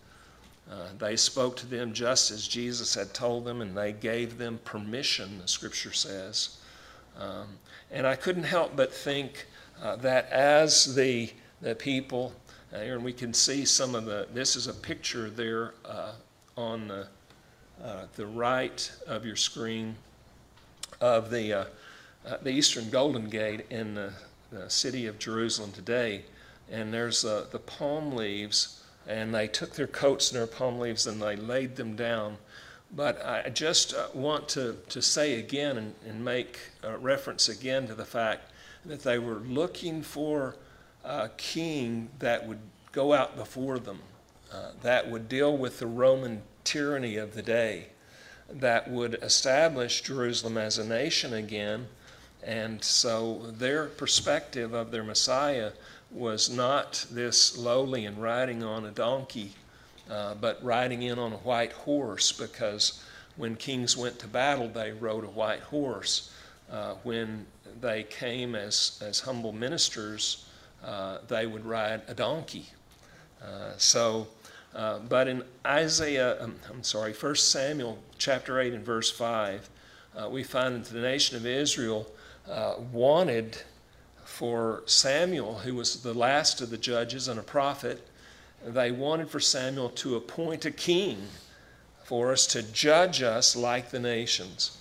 Uh, 0.71 0.88
they 0.99 1.14
spoke 1.14 1.56
to 1.56 1.66
them 1.66 1.92
just 1.92 2.30
as 2.30 2.49
Jesus 2.49 2.94
had 2.94 3.12
told 3.12 3.44
them, 3.44 3.61
and 3.61 3.76
they 3.76 3.92
gave 3.92 4.38
them 4.38 4.59
permission, 4.64 5.38
the 5.38 5.49
scripture 5.49 5.92
says. 5.92 6.56
Um, 7.18 7.59
and 7.90 8.06
I 8.06 8.16
couldn't 8.16 8.44
help 8.44 8.75
but 8.75 8.92
think 8.92 9.47
uh, 9.83 9.97
that 9.97 10.30
as 10.30 10.94
the, 10.94 11.30
the 11.61 11.75
people, 11.75 12.33
uh, 12.73 12.80
here 12.80 12.97
and 12.97 13.04
we 13.04 13.12
can 13.12 13.35
see 13.35 13.64
some 13.64 13.94
of 13.94 14.06
the, 14.06 14.26
this 14.33 14.56
is 14.56 14.66
a 14.66 14.73
picture 14.73 15.28
there 15.30 15.75
uh, 15.85 16.12
on 16.56 16.88
the, 16.88 17.06
uh, 17.83 18.06
the 18.16 18.26
right 18.26 18.90
of 19.06 19.26
your 19.26 19.37
screen 19.37 19.94
of 21.00 21.30
the, 21.30 21.66
the 22.42 22.50
Eastern 22.50 22.88
Golden 22.88 23.28
Gate 23.28 23.66
in 23.71 23.94
the, 23.94 24.12
the, 24.50 24.71
city 24.71 25.06
of 25.06 25.18
Jerusalem 25.18 25.73
today. 25.73 26.25
And 26.71 26.94
there's 26.94 27.23
the 27.23 27.61
palm 27.66 28.12
leaves, 28.12 28.84
and 29.06 29.34
they 29.34 29.46
took 29.46 29.75
their 29.75 29.87
coats 29.87 30.30
and 30.30 30.40
their 30.40 30.46
palm 30.46 30.78
leaves 30.78 31.06
and 31.06 31.20
they 31.20 31.37
laid 31.37 31.76
them 31.76 31.96
down. 31.96 32.38
But 32.94 33.25
I 33.25 33.50
just 33.50 33.94
want 34.14 34.49
to, 34.50 34.76
to 34.88 35.02
say 35.02 35.38
again 35.38 35.76
and, 35.76 35.94
and 36.06 36.25
make 36.25 36.58
reference 36.99 37.49
again 37.49 37.88
to 37.88 37.94
the 37.94 38.04
fact 38.04 38.52
that 38.84 39.02
they 39.02 39.18
were 39.18 39.40
looking 39.40 40.02
for 40.02 40.56
a 41.04 41.30
king 41.37 42.08
that 42.18 42.46
would 42.46 42.61
go 42.92 43.12
out 43.12 43.37
before 43.37 43.78
them, 43.78 44.00
uh, 44.52 44.70
that 44.82 45.11
would 45.11 45.28
deal 45.28 45.56
with 45.56 45.78
the 45.80 45.87
Roman 45.87 46.42
tyranny 46.62 47.16
of 47.16 47.34
the 47.34 47.42
day, 47.42 47.88
that 48.49 48.90
would 48.90 49.14
establish 49.23 50.02
Jerusalem 50.02 50.56
as 50.56 50.78
a 50.78 50.87
nation 50.87 51.34
again. 51.34 51.88
And 52.42 52.84
so 52.84 53.50
their 53.50 53.87
perspective 53.87 54.75
of 54.75 54.90
their 54.90 55.02
Messiah 55.02 55.73
was 56.14 56.49
not 56.49 57.04
this 57.11 57.59
lowly 57.59 58.06
and 58.06 58.23
riding 58.23 58.62
on 58.62 58.87
a 58.87 58.90
donkey, 58.90 59.52
uh, 60.09 60.35
but 60.35 60.62
riding 60.64 61.02
in 61.02 61.18
on 61.18 61.33
a 61.33 61.38
white 61.38 61.73
horse, 61.73 62.30
because 62.30 63.02
when 63.37 63.56
kings 63.56 63.97
went 63.97 64.18
to 64.21 64.28
battle, 64.28 64.68
they 64.68 64.92
rode 64.92 65.25
a 65.25 65.28
white 65.28 65.61
horse. 65.61 66.30
Uh, 66.71 66.94
when 67.02 67.47
they 67.80 68.04
came 68.04 68.54
as, 68.54 69.02
as 69.04 69.21
humble 69.21 69.52
ministers, 69.52 70.47
uh, 70.85 71.18
they 71.26 71.47
would 71.47 71.64
ride 71.64 72.02
a 72.06 72.14
donkey. 72.14 72.66
Uh, 73.42 73.73
so, 73.76 74.28
uh, 74.75 75.00
but 75.00 75.26
in 75.26 75.42
Isaiah, 75.66 76.40
um, 76.42 76.54
I'm 76.71 76.85
sorry, 76.85 77.12
1 77.12 77.35
Samuel 77.35 77.99
chapter 78.18 78.61
8 78.61 78.73
and 78.73 78.85
verse 78.85 79.11
5, 79.11 79.68
uh, 80.16 80.28
we 80.30 80.44
find 80.44 80.85
that 80.85 80.92
the 80.92 81.00
nation 81.00 81.37
of 81.37 81.44
Israel 81.44 82.06
wanted 82.92 83.59
for 84.25 84.83
Samuel, 84.87 85.59
who 85.59 85.75
was 85.75 86.02
the 86.02 86.14
last 86.14 86.61
of 86.61 86.71
the 86.71 86.78
judges 86.78 87.28
and 87.28 87.38
a 87.38 87.43
prophet, 87.43 88.07
they 88.66 88.90
wanted 88.90 89.28
for 89.28 89.40
Samuel 89.40 89.90
to 89.90 90.16
appoint 90.16 90.64
a 90.64 90.71
king 90.71 91.19
for 92.04 92.33
us 92.33 92.47
to 92.49 92.62
judge 92.62 93.23
us 93.23 93.54
like 93.54 93.90
the 93.90 94.00
nations. 94.00 94.78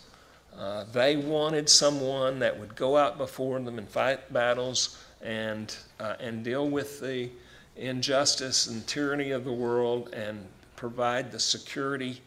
Uh, 0.58 0.86
they 0.92 1.16
wanted 1.16 1.68
someone 1.68 2.40
that 2.40 2.60
would 2.60 2.76
go 2.76 2.96
out 2.96 3.18
before 3.18 3.60
them 3.60 3.78
and 3.78 3.90
fight 3.90 4.32
battles 4.32 5.04
and, 5.22 5.76
uh, 6.00 6.16
and 6.20 6.44
deal 6.44 6.70
with 6.70 7.00
the 7.00 7.30
injustice 7.76 8.68
and 8.68 8.86
tyranny 8.86 9.32
of 9.32 9.46
the 9.46 9.54
world 9.54 10.10
and 10.14 10.46
provide 10.76 11.32
the 11.32 11.40
security 11.40 12.22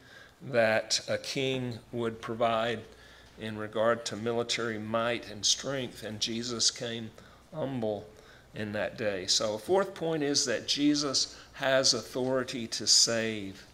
that 0.50 1.00
a 1.08 1.18
king 1.18 1.78
would 1.92 2.20
provide 2.20 2.80
in 3.38 3.58
regard 3.58 4.04
to 4.06 4.16
military 4.16 4.78
might 4.78 5.30
and 5.30 5.44
strength. 5.44 6.02
And 6.02 6.20
Jesus 6.20 6.70
came 6.70 7.10
humble 7.54 8.06
in 8.54 8.72
that 8.72 8.96
day. 8.96 9.26
So, 9.26 9.54
a 9.54 9.58
fourth 9.58 9.94
point 9.94 10.22
is 10.22 10.44
that 10.46 10.66
Jesus 10.66 11.36
has 11.54 11.94
authority 11.94 12.66
to 12.68 12.86
save. 12.86 13.64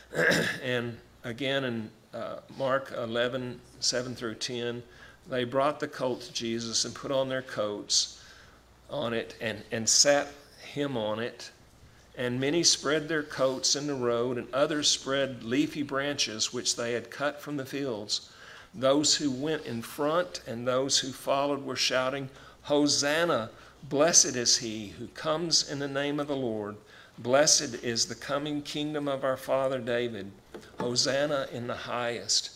and 0.62 0.98
again, 1.24 1.64
in 1.64 1.90
uh, 2.14 2.36
Mark 2.56 2.92
11, 2.96 3.60
7 3.80 4.14
through 4.14 4.34
10, 4.34 4.82
they 5.28 5.44
brought 5.44 5.80
the 5.80 5.88
colt 5.88 6.22
to 6.22 6.32
Jesus 6.32 6.84
and 6.84 6.94
put 6.94 7.10
on 7.10 7.28
their 7.28 7.42
coats 7.42 8.22
on 8.90 9.12
it 9.12 9.34
and, 9.40 9.62
and 9.70 9.88
sat 9.88 10.28
him 10.62 10.96
on 10.96 11.18
it. 11.18 11.50
And 12.16 12.40
many 12.40 12.64
spread 12.64 13.08
their 13.08 13.22
coats 13.22 13.76
in 13.76 13.86
the 13.86 13.94
road, 13.94 14.38
and 14.38 14.52
others 14.52 14.90
spread 14.90 15.44
leafy 15.44 15.82
branches 15.82 16.52
which 16.52 16.74
they 16.74 16.92
had 16.92 17.10
cut 17.10 17.40
from 17.40 17.56
the 17.56 17.64
fields. 17.64 18.32
Those 18.78 19.16
who 19.16 19.32
went 19.32 19.66
in 19.66 19.82
front 19.82 20.40
and 20.46 20.66
those 20.66 21.00
who 21.00 21.10
followed 21.10 21.64
were 21.64 21.74
shouting, 21.74 22.30
Hosanna! 22.62 23.50
Blessed 23.82 24.36
is 24.36 24.58
he 24.58 24.88
who 24.98 25.08
comes 25.08 25.68
in 25.68 25.80
the 25.80 25.88
name 25.88 26.20
of 26.20 26.28
the 26.28 26.36
Lord. 26.36 26.76
Blessed 27.18 27.82
is 27.82 28.06
the 28.06 28.14
coming 28.14 28.62
kingdom 28.62 29.08
of 29.08 29.24
our 29.24 29.36
father 29.36 29.80
David. 29.80 30.30
Hosanna 30.78 31.48
in 31.52 31.66
the 31.66 31.74
highest. 31.74 32.52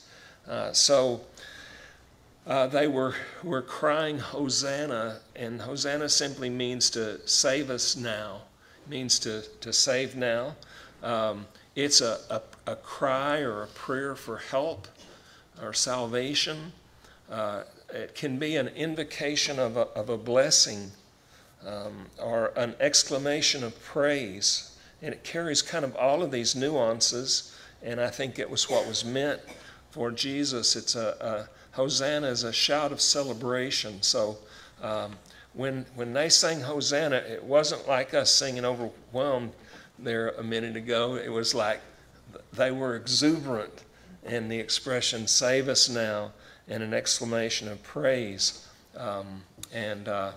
Uh, 0.47 0.73
so 0.73 1.23
uh, 2.47 2.69
they 2.69 2.87
were, 2.87 3.17
were 3.43 3.63
crying 3.63 4.19
Hosanna, 4.19 5.19
and 5.35 5.61
Hosanna 5.61 6.09
simply 6.09 6.51
means 6.51 6.89
to 6.91 7.27
save 7.27 7.69
us 7.69 7.97
now, 7.97 8.43
means 8.89 9.19
to, 9.21 9.43
to 9.61 9.73
save 9.73 10.15
now. 10.15 10.55
Um, 11.03 11.47
it's 11.75 12.01
a, 12.01 12.19
a, 12.31 12.43
a, 12.71 12.77
cry 12.77 13.41
or 13.41 13.65
a 13.65 13.67
prayer 13.69 14.15
for 14.15 14.39
help 14.39 14.87
or 15.61 15.73
salvation. 15.73 16.73
Uh, 17.31 17.63
it 17.93 18.15
can 18.15 18.39
be 18.39 18.57
an 18.57 18.69
invocation 18.69 19.59
of 19.59 19.77
a, 19.77 19.89
of 19.89 20.09
a 20.09 20.17
blessing 20.17 20.91
um, 21.67 22.07
or 22.19 22.53
an 22.57 22.75
exclamation 22.81 23.63
of 23.63 23.79
praise. 23.85 24.77
And 25.03 25.13
it 25.13 25.25
carries 25.25 25.63
kind 25.63 25.85
of 25.85 25.97
all 25.97 26.23
of 26.23 26.31
these 26.31 26.55
nuances, 26.55 27.57
and 27.83 28.01
I 28.01 28.09
think 28.09 28.39
it 28.39 28.49
was 28.49 28.71
what 28.71 28.87
was 28.87 29.05
meant 29.05 29.41
for 29.91 30.11
Jesus. 30.11 30.77
It's 30.77 30.95
a, 30.95 31.17
a 31.21 31.49
Hosanna 31.73 32.29
is 32.29 32.45
a 32.45 32.53
shout 32.53 32.93
of 32.93 33.01
celebration. 33.01 34.03
So 34.03 34.39
um, 34.83 35.17
when, 35.55 35.87
when 35.95 36.13
they 36.13 36.29
sang 36.29 36.61
Hosanna, 36.61 37.17
it 37.17 37.43
wasn't 37.43 37.89
like 37.89 38.15
us 38.15 38.31
singing 38.31 38.65
overwhelmed 38.65 39.53
there 39.99 40.31
a 40.31 40.43
minute 40.43 40.77
ago. 40.77 41.17
It 41.17 41.31
was 41.31 41.55
like 41.55 41.81
they 42.53 42.71
were 42.71 42.97
exuberant 42.97 43.85
in 44.25 44.49
the 44.49 44.59
expression, 44.59 45.27
save 45.27 45.69
us 45.69 45.89
now, 45.89 46.33
and 46.69 46.83
an 46.83 46.95
exclamation 46.95 47.69
of 47.69 47.83
praise. 47.83 48.67
Um, 48.97 49.43
and, 49.73 50.09
uh, 50.09 50.33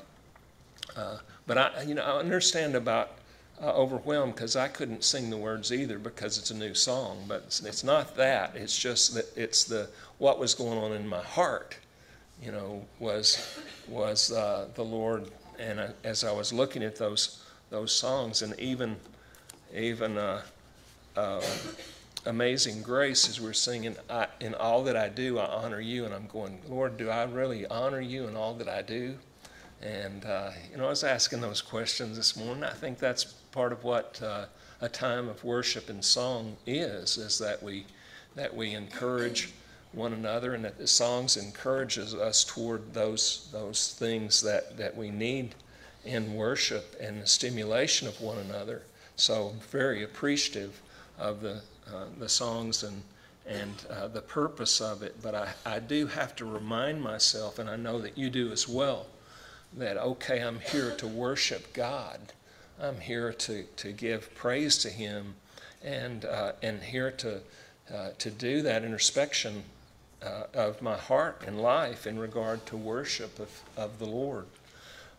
uh, 0.96 1.18
but 1.46 1.58
I, 1.58 1.82
you 1.84 1.94
know, 1.94 2.04
I 2.04 2.18
understand 2.18 2.75
about 2.75 3.12
uh, 3.62 3.72
overwhelmed 3.72 4.36
because 4.36 4.56
I 4.56 4.68
couldn't 4.68 5.04
sing 5.04 5.30
the 5.30 5.38
words 5.38 5.72
either 5.72 5.98
because 5.98 6.38
it's 6.38 6.51
a 6.51 6.56
new 6.56 6.74
song. 6.74 7.24
But 7.27 7.44
it's, 7.48 7.62
it's 7.62 7.83
not 7.83 8.16
that. 8.18 8.55
It's 8.55 8.77
just 8.77 9.14
that 9.16 9.25
it's 9.36 9.64
the 9.64 9.90
what 10.18 10.40
was 10.40 10.53
going 10.53 10.77
on 10.77 10.92
in 10.94 11.07
my 11.07 11.22
heart, 11.22 11.77
you 12.42 12.51
know, 12.51 12.86
was 13.00 13.60
was 13.88 14.31
uh, 14.31 14.68
the 14.75 14.83
Lord. 14.83 15.29
And 15.57 15.94
as 16.03 16.24
I 16.24 16.31
was 16.31 16.51
looking 16.51 16.83
at 16.83 16.98
those 16.98 17.44
those 17.70 17.94
songs, 17.94 18.42
and 18.42 18.60
even 18.60 18.98
even 19.74 20.18
uh, 20.18 20.42
uh, 21.16 21.42
Amazing 22.27 22.81
Grace, 22.81 23.29
as 23.29 23.40
we're 23.40 23.53
singing, 23.53 23.96
I, 24.09 24.25
in 24.40 24.55
all 24.55 24.83
that 24.85 24.98
I 24.98 25.09
do, 25.09 25.38
I 25.38 25.46
honor 25.46 25.79
you. 25.79 26.05
And 26.05 26.14
I'm 26.14 26.25
going, 26.25 26.59
Lord, 26.68 26.98
do 26.98 27.07
I 27.11 27.24
really 27.25 27.68
honor 27.68 28.01
you 28.01 28.27
in 28.27 28.35
all 28.35 28.55
that 28.55 28.68
I 28.68 28.81
do? 28.81 29.16
And 29.79 30.25
uh, 30.25 30.50
you 30.72 30.77
know, 30.77 30.88
I 30.88 30.90
was 30.90 31.03
asking 31.03 31.42
those 31.42 31.61
questions 31.61 32.18
this 32.18 32.35
morning. 32.35 32.64
I 32.64 32.72
think 32.72 32.98
that's 32.98 33.25
part 33.25 33.72
of 33.72 33.83
what 33.83 34.20
uh, 34.24 34.46
a 34.81 34.90
time 34.90 35.29
of 35.29 35.44
worship 35.44 35.88
and 35.88 36.03
song 36.03 36.57
is: 36.66 37.18
is 37.18 37.38
that 37.38 37.61
we 37.61 37.85
that 38.35 38.55
we 38.55 38.74
encourage 38.74 39.53
one 39.92 40.11
another 40.11 40.55
and 40.55 40.66
that 40.66 40.79
the 40.79 40.88
songs 40.88 41.38
encourages 41.38 42.16
us 42.16 42.44
toward 42.44 42.92
those 42.96 43.50
those 43.51 43.94
things 44.00 44.42
that 44.42 44.77
that 44.77 44.98
we 44.98 45.11
need 45.11 45.53
in 46.03 46.33
worship 46.33 46.96
and 47.00 47.22
the 47.22 47.27
stimulation 47.27 48.07
of 48.07 48.20
one 48.20 48.38
another 48.40 48.81
so 49.16 49.53
very 49.72 50.03
appreciative 50.03 50.81
of 51.18 51.42
the 51.42 51.61
uh, 51.94 52.06
the 52.20 52.30
songs 52.30 52.84
and 52.84 53.02
and 53.48 53.86
uh, 53.92 54.08
the 54.08 54.22
purpose 54.22 54.82
of 54.82 55.04
it 55.04 55.16
but 55.22 55.36
I, 55.36 55.54
I 55.66 55.80
do 55.80 56.08
have 56.08 56.36
to 56.38 56.46
remind 56.46 57.02
myself 57.02 57.60
and 57.60 57.70
I 57.70 57.76
know 57.76 58.00
that 58.00 58.18
you 58.18 58.30
do 58.30 58.52
as 58.52 58.68
well 58.68 59.06
that 59.78 59.98
okay 59.98 60.42
I'm 60.42 60.60
here 60.60 60.92
to 60.98 61.08
worship 61.08 61.74
God 61.74 62.20
I'm 62.82 63.00
here 63.00 63.32
to 63.32 63.64
to 63.64 63.92
give 63.92 64.34
praise 64.36 64.78
to 64.80 64.90
him 64.90 65.36
and 65.84 66.26
uh, 66.26 66.54
and 66.62 66.82
here 66.82 67.12
to 67.12 67.42
uh, 67.94 68.10
to 68.18 68.32
do 68.32 68.62
that 68.64 68.84
introspection 68.84 69.64
uh, 70.24 70.44
of 70.54 70.82
my 70.82 70.98
heart 70.98 71.44
and 71.46 71.62
life 71.62 72.08
in 72.08 72.18
regard 72.18 72.66
to 72.66 72.76
worship 72.76 73.38
of, 73.40 73.62
of 73.78 74.00
the 74.00 74.06
Lord. 74.06 74.46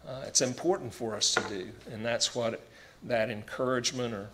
Uh, 0.06 0.22
it's 0.26 0.40
important 0.40 0.92
for 0.92 1.14
us 1.14 1.32
to 1.34 1.40
do, 1.48 1.68
and 1.92 2.04
that's 2.04 2.34
what 2.34 2.60
that 3.04 3.30
encouragement 3.30 4.14
or, 4.14 4.28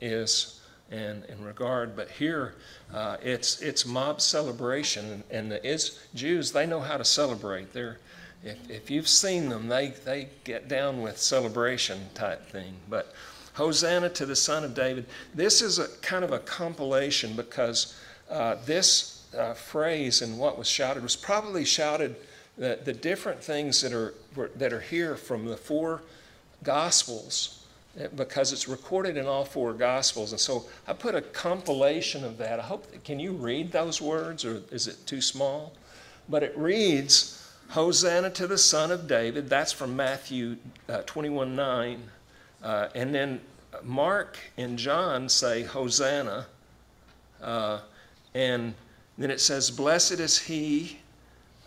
is 0.00 0.60
in, 0.90 1.24
in 1.28 1.44
regard. 1.44 1.96
But 1.96 2.10
here, 2.10 2.54
uh, 2.92 3.16
it's 3.22 3.60
it's 3.60 3.86
mob 3.86 4.20
celebration, 4.20 5.24
and, 5.30 5.50
the 5.50 5.64
is, 5.66 6.00
Jews 6.14 6.52
they 6.52 6.66
know 6.66 6.80
how 6.80 6.96
to 6.96 7.04
celebrate. 7.04 7.72
They're 7.72 7.98
if, 8.44 8.70
if 8.70 8.90
you've 8.90 9.08
seen 9.08 9.48
them, 9.48 9.68
they, 9.68 9.94
they 10.04 10.28
get 10.44 10.68
down 10.68 11.00
with 11.00 11.18
celebration 11.18 11.98
type 12.12 12.46
thing. 12.50 12.74
But 12.90 13.14
Hosanna 13.54 14.10
to 14.10 14.26
the 14.26 14.36
Son 14.36 14.64
of 14.64 14.74
David. 14.74 15.06
This 15.34 15.62
is 15.62 15.78
a 15.78 15.88
kind 16.02 16.24
of 16.24 16.32
a 16.32 16.40
compilation 16.40 17.34
because 17.36 17.98
uh, 18.30 18.56
this 18.66 19.26
uh, 19.36 19.54
phrase 19.54 20.22
and 20.22 20.38
what 20.38 20.58
was 20.58 20.68
shouted 20.68 21.02
was 21.02 21.16
probably 21.16 21.64
shouted 21.64 22.16
the, 22.58 22.78
the 22.84 22.92
different 22.92 23.42
things 23.42 23.80
that 23.80 23.92
are, 23.92 24.14
that 24.56 24.72
are 24.72 24.80
here 24.80 25.16
from 25.16 25.46
the 25.46 25.56
four 25.56 26.02
Gospels 26.62 27.63
because 28.16 28.52
it's 28.52 28.68
recorded 28.68 29.16
in 29.16 29.26
all 29.26 29.44
four 29.44 29.72
Gospels. 29.72 30.32
And 30.32 30.40
so 30.40 30.64
I 30.86 30.92
put 30.92 31.14
a 31.14 31.22
compilation 31.22 32.24
of 32.24 32.38
that. 32.38 32.58
I 32.58 32.62
hope, 32.62 32.86
can 33.04 33.20
you 33.20 33.32
read 33.32 33.70
those 33.70 34.00
words 34.00 34.44
or 34.44 34.62
is 34.70 34.88
it 34.88 35.06
too 35.06 35.20
small? 35.20 35.72
But 36.28 36.42
it 36.42 36.56
reads, 36.56 37.40
Hosanna 37.68 38.30
to 38.30 38.46
the 38.46 38.58
Son 38.58 38.90
of 38.90 39.06
David. 39.06 39.48
That's 39.48 39.72
from 39.72 39.96
Matthew 39.96 40.56
uh, 40.88 41.02
21 41.02 41.54
9. 41.54 42.02
Uh, 42.62 42.88
and 42.94 43.14
then 43.14 43.40
Mark 43.82 44.38
and 44.56 44.78
John 44.78 45.28
say 45.28 45.62
Hosanna. 45.62 46.46
Uh, 47.42 47.80
and 48.34 48.74
then 49.18 49.30
it 49.30 49.40
says, 49.40 49.70
Blessed 49.70 50.20
is 50.20 50.38
he. 50.38 50.98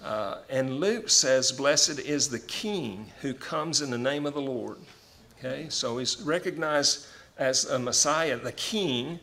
Uh, 0.04 0.40
and 0.50 0.80
Luke 0.80 1.10
says, 1.10 1.52
Blessed 1.52 2.00
is 2.00 2.30
the 2.30 2.40
King 2.40 3.12
who 3.22 3.34
comes 3.34 3.82
in 3.82 3.90
the 3.90 3.98
name 3.98 4.26
of 4.26 4.34
the 4.34 4.42
Lord. 4.42 4.78
Okay, 5.40 5.68
so 5.70 6.00
he's 6.00 6.20
recognized 6.22 7.06
as 7.38 7.66
a 7.66 7.78
Messiah, 7.78 8.38
the 8.38 8.52
King. 8.54 9.20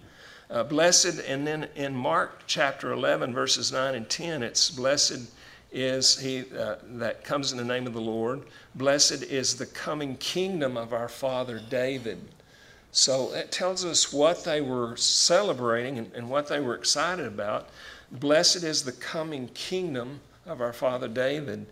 Uh, 0.48 0.62
blessed, 0.62 1.20
and 1.26 1.44
then 1.44 1.68
in 1.74 1.94
Mark 1.94 2.42
chapter 2.46 2.92
11, 2.92 3.32
verses 3.32 3.72
9 3.72 3.94
and 3.94 4.08
10, 4.08 4.42
it's 4.42 4.70
blessed 4.70 5.30
is 5.72 6.16
he 6.16 6.44
uh, 6.56 6.76
that 6.84 7.24
comes 7.24 7.50
in 7.50 7.58
the 7.58 7.64
name 7.64 7.86
of 7.88 7.94
the 7.94 8.00
Lord. 8.00 8.42
Blessed 8.76 9.24
is 9.24 9.56
the 9.56 9.66
coming 9.66 10.16
kingdom 10.18 10.76
of 10.76 10.92
our 10.92 11.08
father 11.08 11.60
David. 11.68 12.20
So 12.92 13.32
it 13.34 13.50
tells 13.50 13.84
us 13.84 14.12
what 14.12 14.44
they 14.44 14.60
were 14.60 14.96
celebrating 14.96 15.98
and, 15.98 16.12
and 16.12 16.30
what 16.30 16.46
they 16.46 16.60
were 16.60 16.76
excited 16.76 17.26
about. 17.26 17.70
Blessed 18.12 18.62
is 18.62 18.84
the 18.84 18.92
coming 18.92 19.48
kingdom 19.48 20.20
of 20.46 20.60
our 20.60 20.72
father 20.72 21.08
David. 21.08 21.66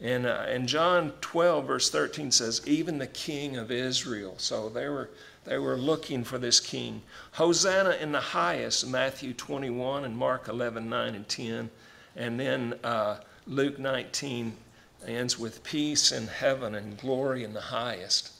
And, 0.00 0.26
uh, 0.26 0.44
and 0.48 0.68
John 0.68 1.12
12, 1.20 1.66
verse 1.66 1.90
13 1.90 2.30
says, 2.30 2.60
even 2.66 2.98
the 2.98 3.06
king 3.06 3.56
of 3.56 3.70
Israel. 3.70 4.34
So 4.38 4.68
they 4.68 4.88
were, 4.88 5.10
they 5.44 5.58
were 5.58 5.76
looking 5.76 6.24
for 6.24 6.38
this 6.38 6.60
king. 6.60 7.02
Hosanna 7.32 7.96
in 8.00 8.12
the 8.12 8.20
highest, 8.20 8.86
Matthew 8.86 9.32
21 9.32 10.04
and 10.04 10.16
Mark 10.16 10.48
11, 10.48 10.88
9 10.88 11.14
and 11.14 11.28
10. 11.28 11.70
And 12.16 12.40
then 12.40 12.74
uh, 12.82 13.18
Luke 13.46 13.78
19, 13.78 14.56
ends 15.06 15.38
with 15.38 15.62
peace 15.62 16.12
in 16.12 16.26
heaven 16.26 16.74
and 16.74 16.98
glory 16.98 17.44
in 17.44 17.52
the 17.52 17.60
highest. 17.60 18.32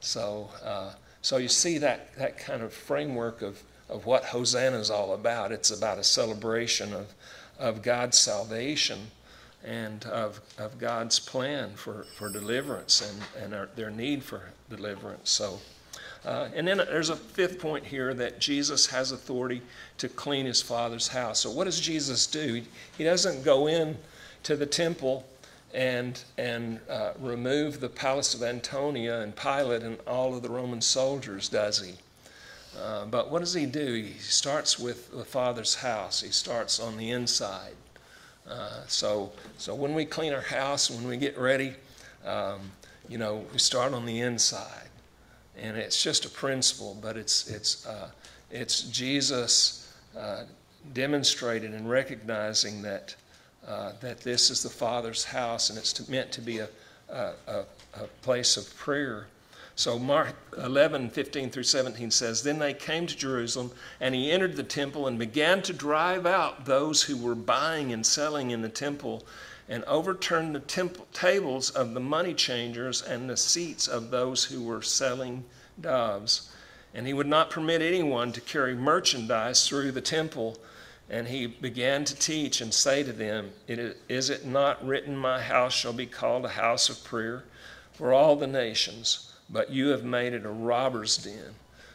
So, 0.00 0.50
uh, 0.62 0.92
so 1.22 1.36
you 1.38 1.48
see 1.48 1.78
that, 1.78 2.14
that 2.16 2.38
kind 2.38 2.62
of 2.62 2.72
framework 2.72 3.42
of, 3.42 3.62
of 3.88 4.06
what 4.06 4.24
Hosanna 4.24 4.78
is 4.78 4.90
all 4.90 5.14
about. 5.14 5.52
It's 5.52 5.70
about 5.70 5.98
a 5.98 6.04
celebration 6.04 6.92
of, 6.92 7.14
of 7.58 7.82
God's 7.82 8.18
salvation 8.18 9.10
and 9.64 10.04
of, 10.06 10.40
of 10.58 10.78
God's 10.78 11.18
plan 11.18 11.72
for, 11.74 12.04
for 12.16 12.30
deliverance 12.30 13.02
and, 13.08 13.44
and 13.44 13.54
our, 13.54 13.68
their 13.76 13.90
need 13.90 14.22
for 14.22 14.42
deliverance. 14.68 15.30
So, 15.30 15.60
uh, 16.24 16.48
and 16.54 16.66
then 16.66 16.78
there's 16.78 17.10
a 17.10 17.16
fifth 17.16 17.58
point 17.58 17.84
here 17.84 18.14
that 18.14 18.40
Jesus 18.40 18.86
has 18.86 19.12
authority 19.12 19.62
to 19.98 20.08
clean 20.08 20.46
his 20.46 20.62
father's 20.62 21.08
house. 21.08 21.40
So 21.40 21.50
what 21.50 21.64
does 21.64 21.80
Jesus 21.80 22.26
do? 22.26 22.54
He, 22.54 22.64
he 22.98 23.04
doesn't 23.04 23.44
go 23.44 23.66
in 23.66 23.96
to 24.44 24.56
the 24.56 24.66
temple 24.66 25.26
and, 25.72 26.22
and 26.36 26.80
uh, 26.88 27.12
remove 27.20 27.80
the 27.80 27.88
palace 27.88 28.34
of 28.34 28.42
Antonia 28.42 29.20
and 29.20 29.34
Pilate 29.36 29.82
and 29.82 29.98
all 30.06 30.34
of 30.34 30.42
the 30.42 30.48
Roman 30.48 30.80
soldiers, 30.80 31.48
does 31.48 31.80
he? 31.80 31.94
Uh, 32.78 33.04
but 33.04 33.30
what 33.30 33.40
does 33.40 33.54
he 33.54 33.66
do? 33.66 33.94
He 33.94 34.18
starts 34.18 34.78
with 34.78 35.10
the 35.12 35.24
Father's 35.24 35.76
house. 35.76 36.22
He 36.22 36.30
starts 36.30 36.80
on 36.80 36.96
the 36.96 37.10
inside. 37.10 37.74
Uh, 38.50 38.84
so, 38.88 39.30
so 39.58 39.74
when 39.74 39.94
we 39.94 40.04
clean 40.04 40.32
our 40.32 40.40
house, 40.40 40.90
when 40.90 41.06
we 41.06 41.16
get 41.16 41.38
ready, 41.38 41.74
um, 42.26 42.60
you 43.08 43.16
know, 43.16 43.44
we 43.52 43.58
start 43.58 43.92
on 43.92 44.04
the 44.04 44.20
inside, 44.20 44.88
and 45.56 45.76
it's 45.76 46.02
just 46.02 46.24
a 46.24 46.28
principle, 46.28 46.98
but 47.00 47.16
it's 47.16 47.48
it's 47.48 47.86
uh, 47.86 48.08
it's 48.50 48.82
Jesus 48.82 49.92
uh, 50.18 50.44
demonstrated 50.92 51.72
and 51.72 51.88
recognizing 51.88 52.82
that 52.82 53.14
uh, 53.66 53.92
that 54.00 54.20
this 54.20 54.50
is 54.50 54.62
the 54.62 54.70
Father's 54.70 55.24
house 55.24 55.70
and 55.70 55.78
it's 55.78 55.92
to, 55.92 56.10
meant 56.10 56.32
to 56.32 56.40
be 56.40 56.58
a, 56.58 56.68
a, 57.10 57.32
a, 57.46 58.04
place 58.22 58.56
of 58.56 58.74
prayer. 58.76 59.26
So 59.80 59.98
Mark 59.98 60.36
11, 60.58 61.08
15 61.08 61.48
through 61.48 61.62
17 61.62 62.10
says, 62.10 62.42
Then 62.42 62.58
they 62.58 62.74
came 62.74 63.06
to 63.06 63.16
Jerusalem, 63.16 63.70
and 63.98 64.14
he 64.14 64.30
entered 64.30 64.56
the 64.56 64.62
temple 64.62 65.06
and 65.06 65.18
began 65.18 65.62
to 65.62 65.72
drive 65.72 66.26
out 66.26 66.66
those 66.66 67.04
who 67.04 67.16
were 67.16 67.34
buying 67.34 67.90
and 67.90 68.04
selling 68.04 68.50
in 68.50 68.60
the 68.60 68.68
temple, 68.68 69.24
and 69.70 69.82
overturned 69.84 70.54
the 70.54 70.60
temple 70.60 71.06
tables 71.14 71.70
of 71.70 71.94
the 71.94 72.00
money 72.00 72.34
changers 72.34 73.00
and 73.00 73.30
the 73.30 73.38
seats 73.38 73.88
of 73.88 74.10
those 74.10 74.44
who 74.44 74.62
were 74.62 74.82
selling 74.82 75.46
doves. 75.80 76.54
And 76.92 77.06
he 77.06 77.14
would 77.14 77.26
not 77.26 77.48
permit 77.48 77.80
anyone 77.80 78.32
to 78.32 78.42
carry 78.42 78.74
merchandise 78.74 79.66
through 79.66 79.92
the 79.92 80.02
temple. 80.02 80.58
And 81.08 81.26
he 81.26 81.46
began 81.46 82.04
to 82.04 82.14
teach 82.14 82.60
and 82.60 82.74
say 82.74 83.02
to 83.02 83.14
them, 83.14 83.52
Is 83.66 84.28
it 84.28 84.44
not 84.44 84.86
written, 84.86 85.16
My 85.16 85.40
house 85.40 85.72
shall 85.72 85.94
be 85.94 86.04
called 86.04 86.44
a 86.44 86.50
house 86.50 86.90
of 86.90 87.02
prayer 87.02 87.44
for 87.94 88.12
all 88.12 88.36
the 88.36 88.46
nations, 88.46 89.29
but 89.52 89.70
you 89.70 89.88
have 89.88 90.04
made 90.04 90.32
it 90.32 90.44
a 90.44 90.50
robber's 90.50 91.16
den? 91.16 91.54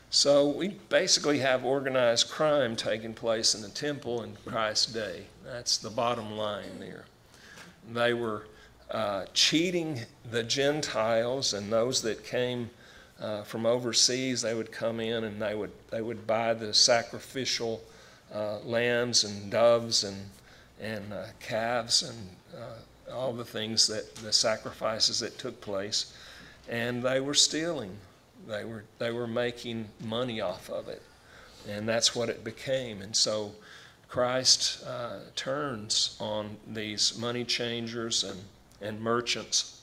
So 0.10 0.48
we 0.48 0.70
basically 0.70 1.40
have 1.40 1.66
organized 1.66 2.30
crime 2.30 2.76
taking 2.76 3.14
place 3.14 3.56
in 3.56 3.62
the 3.62 3.70
temple 3.70 4.24
in 4.24 4.38
Christ's 4.46 4.94
day. 4.94 5.26
That's 5.44 5.78
the 5.78 5.90
bottom 5.90 6.38
line 6.38 6.80
there. 6.80 7.06
They 7.92 8.14
were 8.14 8.48
uh, 8.92 9.26
cheating 9.34 10.02
the 10.32 10.44
Gentiles 10.44 11.54
and 11.54 11.72
those 11.72 12.02
that 12.04 12.24
came 12.24 12.70
uh, 13.20 13.44
from 13.44 13.66
overseas. 13.66 14.42
They 14.42 14.54
would 14.54 14.72
come 14.72 15.00
in 15.00 15.24
and 15.24 15.42
they 15.42 15.56
would, 15.56 15.72
they 15.90 16.02
would 16.02 16.26
buy 16.28 16.54
the 16.54 16.74
sacrificial 16.74 17.84
uh, 18.34 18.60
lambs 18.60 19.24
and 19.24 19.52
doves 19.52 20.04
and, 20.04 20.18
and 20.80 21.14
uh, 21.14 21.26
calves 21.40 22.04
and 22.04 22.30
uh, 22.58 23.14
all 23.14 23.34
the 23.34 23.46
things 23.46 23.88
that 23.88 24.16
the 24.16 24.34
sacrifices 24.34 25.20
that 25.20 25.38
took 25.38 25.60
place. 25.62 26.16
And 26.70 27.04
they 27.04 27.20
were 27.20 27.34
stealing. 27.34 27.98
They 28.48 28.66
were, 28.66 28.84
they 29.00 29.12
were 29.12 29.28
making 29.28 29.90
money 30.04 30.42
off 30.42 30.70
of 30.70 30.88
it. 30.88 31.02
And 31.68 31.88
that's 31.88 32.16
what 32.16 32.30
it 32.30 32.44
became. 32.44 33.02
And 33.02 33.16
so 33.16 33.54
Christ 34.08 34.86
uh, 34.86 35.20
turns 35.36 36.16
on 36.20 36.58
these 36.68 37.18
money 37.18 37.44
changers 37.44 38.24
and, 38.24 38.40
and 38.82 39.02
merchants. 39.02 39.82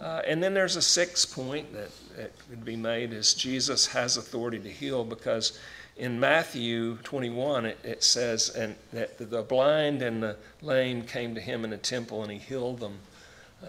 Uh, 0.00 0.22
and 0.26 0.42
then 0.42 0.54
there's 0.54 0.76
a 0.76 0.82
sixth 0.82 1.34
point 1.34 1.72
that, 1.72 1.90
that 2.16 2.32
could 2.48 2.64
be 2.64 2.76
made 2.76 3.12
is 3.12 3.34
Jesus 3.34 3.86
has 3.86 4.16
authority 4.16 4.58
to 4.58 4.70
heal 4.70 5.04
because 5.04 5.58
in 5.96 6.20
Matthew 6.20 6.96
21, 6.98 7.66
it, 7.66 7.78
it 7.82 8.04
says, 8.04 8.50
and 8.50 8.76
that 8.92 9.16
the 9.18 9.42
blind 9.42 10.02
and 10.02 10.22
the 10.22 10.36
lame 10.60 11.02
came 11.02 11.34
to 11.34 11.40
him 11.40 11.64
in 11.64 11.70
the 11.70 11.78
temple 11.78 12.22
and 12.22 12.30
he 12.30 12.38
healed 12.38 12.80
them. 12.80 12.98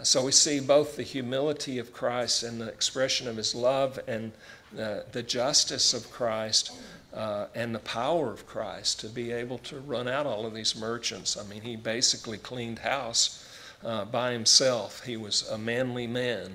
So 0.03 0.23
we 0.23 0.31
see 0.31 0.59
both 0.59 0.95
the 0.95 1.03
humility 1.03 1.79
of 1.79 1.93
Christ 1.93 2.43
and 2.43 2.61
the 2.61 2.67
expression 2.67 3.27
of 3.27 3.37
his 3.37 3.55
love 3.55 3.99
and 4.07 4.31
uh, 4.77 4.99
the 5.11 5.23
justice 5.23 5.93
of 5.93 6.11
Christ 6.11 6.71
uh, 7.13 7.47
and 7.55 7.73
the 7.73 7.79
power 7.79 8.31
of 8.31 8.45
Christ 8.45 8.99
to 8.99 9.07
be 9.07 9.31
able 9.31 9.57
to 9.59 9.79
run 9.79 10.07
out 10.07 10.25
all 10.25 10.45
of 10.45 10.53
these 10.53 10.75
merchants. 10.75 11.37
I 11.37 11.43
mean, 11.43 11.61
he 11.61 11.75
basically 11.75 12.37
cleaned 12.37 12.79
house 12.79 13.47
uh, 13.83 14.05
by 14.05 14.33
himself. 14.33 15.05
He 15.05 15.17
was 15.17 15.47
a 15.49 15.57
manly 15.57 16.05
man 16.05 16.51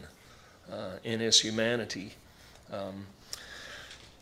uh, 0.70 0.98
in 1.02 1.20
his 1.20 1.40
humanity. 1.40 2.14
Um, 2.72 3.06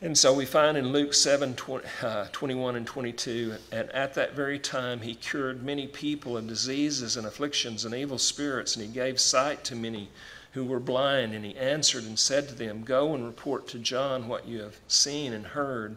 and 0.02 0.16
so 0.16 0.32
we 0.32 0.46
find 0.46 0.78
in 0.78 0.92
Luke 0.92 1.12
7 1.12 1.54
20, 1.54 1.86
uh, 2.02 2.26
21 2.32 2.76
and 2.76 2.86
22, 2.86 3.54
and 3.70 3.90
at 3.90 4.14
that 4.14 4.34
very 4.34 4.58
time 4.58 5.00
he 5.00 5.14
cured 5.14 5.62
many 5.62 5.86
people 5.86 6.36
of 6.36 6.46
diseases 6.46 7.16
and 7.16 7.26
afflictions 7.26 7.84
and 7.84 7.94
evil 7.94 8.18
spirits, 8.18 8.76
and 8.76 8.84
he 8.84 8.90
gave 8.90 9.20
sight 9.20 9.62
to 9.64 9.76
many 9.76 10.08
who 10.52 10.64
were 10.64 10.80
blind. 10.80 11.34
And 11.34 11.44
he 11.44 11.54
answered 11.56 12.04
and 12.04 12.18
said 12.18 12.48
to 12.48 12.54
them, 12.54 12.82
Go 12.82 13.14
and 13.14 13.26
report 13.26 13.68
to 13.68 13.78
John 13.78 14.26
what 14.26 14.48
you 14.48 14.62
have 14.62 14.76
seen 14.88 15.32
and 15.32 15.46
heard. 15.46 15.96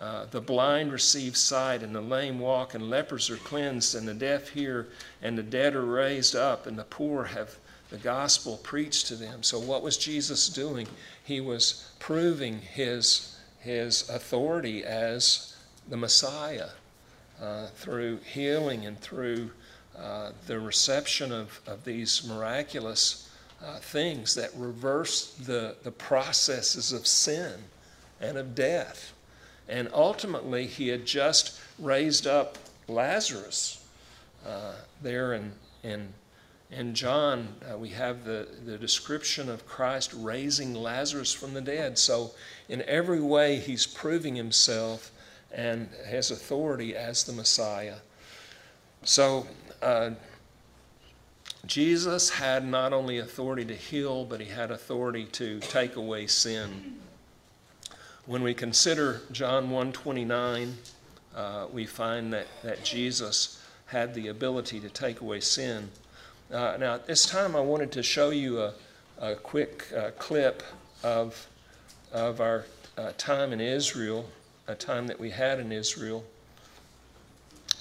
Uh, 0.00 0.24
the 0.30 0.40
blind 0.40 0.90
receive 0.90 1.36
sight, 1.36 1.82
and 1.82 1.94
the 1.94 2.00
lame 2.00 2.38
walk, 2.38 2.72
and 2.72 2.88
lepers 2.88 3.28
are 3.28 3.36
cleansed, 3.36 3.94
and 3.94 4.08
the 4.08 4.14
deaf 4.14 4.48
hear, 4.48 4.88
and 5.20 5.36
the 5.36 5.42
dead 5.42 5.74
are 5.74 5.84
raised 5.84 6.34
up, 6.34 6.66
and 6.66 6.78
the 6.78 6.84
poor 6.84 7.24
have 7.24 7.58
the 7.90 7.98
gospel 7.98 8.58
preached 8.62 9.08
to 9.08 9.16
them. 9.16 9.42
So, 9.42 9.58
what 9.58 9.82
was 9.82 9.96
Jesus 9.96 10.48
doing? 10.48 10.86
He 11.24 11.40
was 11.40 11.90
proving 11.98 12.60
his, 12.60 13.36
his 13.58 14.08
authority 14.08 14.84
as 14.84 15.56
the 15.88 15.96
Messiah 15.96 16.70
uh, 17.40 17.66
through 17.74 18.18
healing 18.18 18.86
and 18.86 18.98
through 19.00 19.50
uh, 19.98 20.30
the 20.46 20.58
reception 20.58 21.32
of, 21.32 21.60
of 21.66 21.84
these 21.84 22.24
miraculous 22.26 23.28
uh, 23.62 23.76
things 23.78 24.34
that 24.34 24.50
reverse 24.56 25.34
the, 25.34 25.76
the 25.82 25.90
processes 25.90 26.92
of 26.92 27.06
sin 27.06 27.52
and 28.20 28.38
of 28.38 28.54
death. 28.54 29.12
And 29.68 29.88
ultimately, 29.92 30.66
he 30.66 30.88
had 30.88 31.06
just 31.06 31.60
raised 31.78 32.26
up 32.26 32.56
Lazarus 32.88 33.84
uh, 34.46 34.74
there 35.02 35.34
in, 35.34 35.52
in 35.82 36.12
in 36.70 36.94
John, 36.94 37.48
uh, 37.70 37.76
we 37.76 37.88
have 37.90 38.24
the, 38.24 38.46
the 38.64 38.78
description 38.78 39.48
of 39.48 39.66
Christ 39.66 40.12
raising 40.16 40.74
Lazarus 40.74 41.32
from 41.32 41.52
the 41.52 41.60
dead. 41.60 41.98
So, 41.98 42.30
in 42.68 42.82
every 42.82 43.20
way, 43.20 43.58
he's 43.58 43.86
proving 43.86 44.36
himself 44.36 45.10
and 45.52 45.88
his 46.06 46.30
authority 46.30 46.94
as 46.94 47.24
the 47.24 47.32
Messiah. 47.32 47.96
So, 49.02 49.46
uh, 49.82 50.10
Jesus 51.66 52.30
had 52.30 52.64
not 52.64 52.92
only 52.92 53.18
authority 53.18 53.64
to 53.66 53.74
heal, 53.74 54.24
but 54.24 54.40
he 54.40 54.46
had 54.46 54.70
authority 54.70 55.24
to 55.32 55.58
take 55.60 55.96
away 55.96 56.26
sin. 56.26 57.00
When 58.26 58.42
we 58.42 58.54
consider 58.54 59.22
John 59.32 59.70
129, 59.70 60.76
uh, 61.34 61.66
we 61.72 61.84
find 61.84 62.32
that, 62.32 62.46
that 62.62 62.84
Jesus 62.84 63.62
had 63.86 64.14
the 64.14 64.28
ability 64.28 64.80
to 64.80 64.88
take 64.88 65.20
away 65.20 65.40
sin. 65.40 65.90
Uh, 66.52 66.76
now, 66.80 66.94
at 66.94 67.06
this 67.06 67.26
time, 67.26 67.54
I 67.54 67.60
wanted 67.60 67.92
to 67.92 68.02
show 68.02 68.30
you 68.30 68.60
a, 68.60 68.74
a 69.20 69.36
quick 69.36 69.86
uh, 69.96 70.10
clip 70.18 70.64
of, 71.04 71.46
of 72.12 72.40
our 72.40 72.64
uh, 72.98 73.12
time 73.16 73.52
in 73.52 73.60
Israel, 73.60 74.28
a 74.66 74.74
time 74.74 75.06
that 75.06 75.20
we 75.20 75.30
had 75.30 75.60
in 75.60 75.70
Israel. 75.70 76.24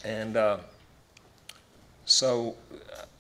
And 0.05 0.38
uh, 0.38 0.58
so, 2.05 2.58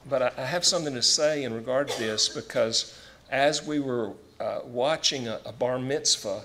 but 0.07 0.21
I, 0.21 0.31
I, 0.37 0.45
have 0.45 0.63
something 0.63 0.93
to 0.93 1.01
say 1.01 1.43
in 1.43 1.51
regard 1.51 1.87
to 1.87 1.99
this 1.99 2.29
because 2.29 2.95
as 3.31 3.65
we 3.65 3.79
were 3.79 4.11
uh, 4.39 4.59
watching 4.65 5.27
a, 5.27 5.41
a, 5.47 5.51
bar 5.51 5.79
mitzvah, 5.79 6.43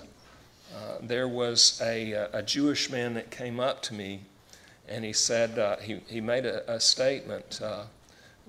uh, 0.75 0.97
there 0.99 1.27
was 1.27 1.79
a, 1.85 2.27
a 2.33 2.41
Jewish 2.41 2.89
man 2.89 3.13
that 3.13 3.29
came 3.29 3.59
up 3.59 3.83
to 3.83 3.93
me 3.93 4.21
and 4.87 5.05
he 5.05 5.13
said, 5.13 5.79
he, 5.83 6.01
he 6.07 6.21
made 6.21 6.47
a, 6.47 6.73
a 6.73 6.79
statement 6.79 7.61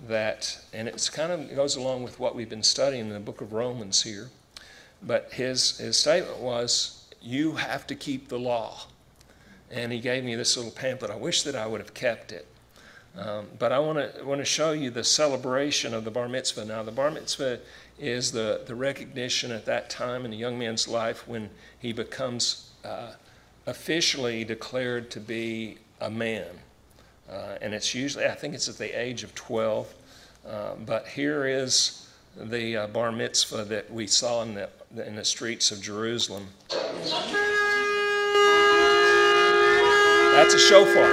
that, 0.07 0.59
and 0.73 0.89
it's 0.89 1.09
kind 1.09 1.33
of 1.33 1.55
goes 1.55 1.77
along 1.77 2.03
with 2.03 2.21
what 2.21 2.35
we've 2.35 2.49
been 2.49 2.63
studying 2.63 3.07
in 3.07 3.13
the 3.13 3.21
book 3.21 3.41
of 3.41 3.53
Romans 3.53 4.03
here. 4.03 4.29
But 5.03 5.33
his, 5.33 5.79
his 5.79 5.97
statement 5.97 6.39
was, 6.39 7.07
You 7.21 7.53
have 7.53 7.87
to 7.89 7.95
keep 7.95 8.29
the 8.29 8.39
law. 8.39 8.83
And 9.71 9.93
he 9.93 9.99
gave 9.99 10.23
me 10.25 10.35
this 10.35 10.57
little 10.57 10.73
pamphlet. 10.73 11.11
I 11.11 11.17
wish 11.17 11.43
that 11.43 11.57
I 11.57 11.67
would 11.67 11.81
have 11.81 11.95
kept 11.95 12.31
it. 12.33 12.47
Um, 13.19 13.47
but 13.59 13.73
I 13.73 13.79
want 13.79 13.99
to 13.99 14.25
want 14.25 14.41
to 14.41 14.45
show 14.45 14.73
you 14.73 14.91
the 14.91 15.03
celebration 15.03 15.95
of 15.95 16.05
the 16.05 16.11
bar 16.11 16.29
mitzvah. 16.29 16.67
Now, 16.67 16.83
the 16.83 16.93
bar 16.93 17.11
mitzvah 17.11 17.61
is 17.99 18.33
the, 18.33 18.63
the 18.67 18.75
recognition 18.75 19.51
at 19.51 19.65
that 19.65 19.89
time 19.89 20.27
in 20.27 20.33
a 20.33 20.37
young 20.37 20.59
man's 20.59 20.87
life 20.87 21.27
when 21.27 21.49
he 21.79 21.95
becomes 21.95 22.71
uh, 22.85 23.13
officially 23.65 24.45
declared 24.45 25.11
to 25.13 25.21
be 25.21 25.79
a 26.01 26.11
man. 26.11 26.47
Uh, 27.31 27.57
and 27.61 27.75
it's 27.75 27.95
usually, 27.95 28.27
I 28.27 28.35
think 28.35 28.55
it's 28.55 28.69
at 28.69 28.79
the 28.79 28.99
age 28.99 29.25
of 29.25 29.35
12. 29.35 29.95
Uh, 30.47 30.75
but 30.85 31.09
here 31.09 31.47
is 31.47 32.09
the 32.37 32.77
uh, 32.77 32.87
bar 32.87 33.11
mitzvah 33.11 33.65
that 33.65 33.91
we 33.93 34.07
saw 34.07 34.43
in 34.43 34.55
the, 34.55 34.69
in 35.05 35.17
the 35.17 35.25
streets 35.25 35.73
of 35.73 35.81
Jerusalem. 35.81 36.47
That's 40.37 40.55
a 40.55 40.59
shofar. 40.59 41.09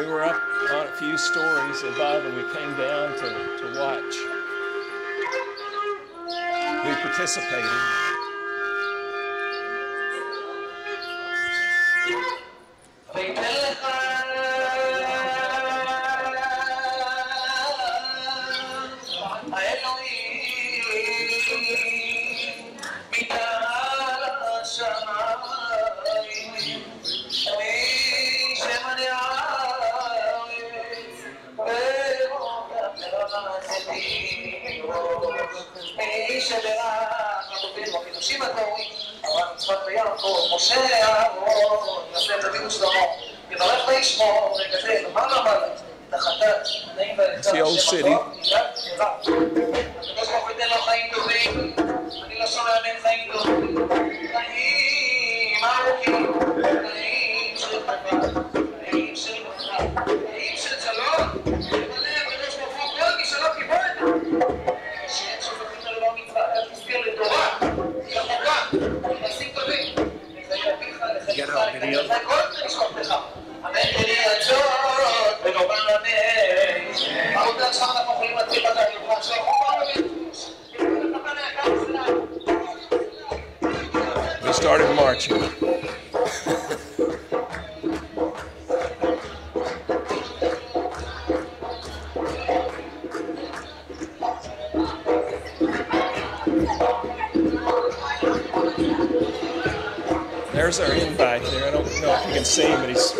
We 0.00 0.06
were 0.06 0.24
up 0.24 0.42
on 0.72 0.86
a 0.86 0.96
few 0.98 1.16
stories 1.16 1.82
above 1.82 2.24
and 2.24 2.36
we 2.36 2.42
came 2.54 2.76
down 2.76 3.16
to, 3.18 3.28
to 3.58 3.78
watch. 3.78 4.16
We 6.86 6.94
participated. 7.02 8.15
Get 47.52 48.35
started 85.14 85.30
marching. 85.30 85.66
There's 100.52 100.80
our 100.80 100.92
invite 100.94 101.42
there. 101.44 101.66
I 101.66 101.70
don't 101.70 101.84
know 102.02 102.14
if 102.14 102.26
you 102.26 102.32
can 102.34 102.44
see 102.44 102.62
him, 102.62 102.80
but 102.80 102.88
he's. 102.88 103.15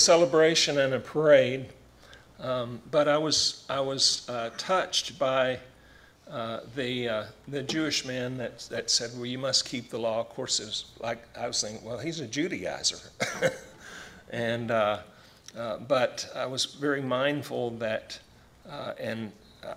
Celebration 0.00 0.78
and 0.78 0.94
a 0.94 1.00
parade. 1.00 1.66
Um, 2.40 2.80
but 2.90 3.06
I 3.06 3.18
was 3.18 3.64
I 3.68 3.80
was 3.80 4.28
uh, 4.28 4.50
touched 4.56 5.18
by 5.18 5.60
uh, 6.30 6.60
the 6.74 7.08
uh, 7.08 7.24
the 7.48 7.62
Jewish 7.62 8.04
man 8.04 8.38
that 8.38 8.60
that 8.70 8.90
said, 8.90 9.10
"Well, 9.14 9.26
you 9.26 9.38
must 9.38 9.68
keep 9.68 9.90
the 9.90 9.98
law." 9.98 10.20
Of 10.20 10.30
course, 10.30 10.60
it 10.60 10.66
was 10.66 10.84
like 11.00 11.18
I 11.36 11.46
was 11.46 11.60
thinking, 11.60 11.86
"Well, 11.86 11.98
he's 11.98 12.20
a 12.20 12.26
Judaizer," 12.26 13.10
and 14.30 14.70
uh, 14.70 15.00
uh, 15.56 15.78
but 15.78 16.30
I 16.34 16.46
was 16.46 16.64
very 16.64 17.02
mindful 17.02 17.72
that, 17.72 18.18
uh, 18.68 18.92
and 18.98 19.32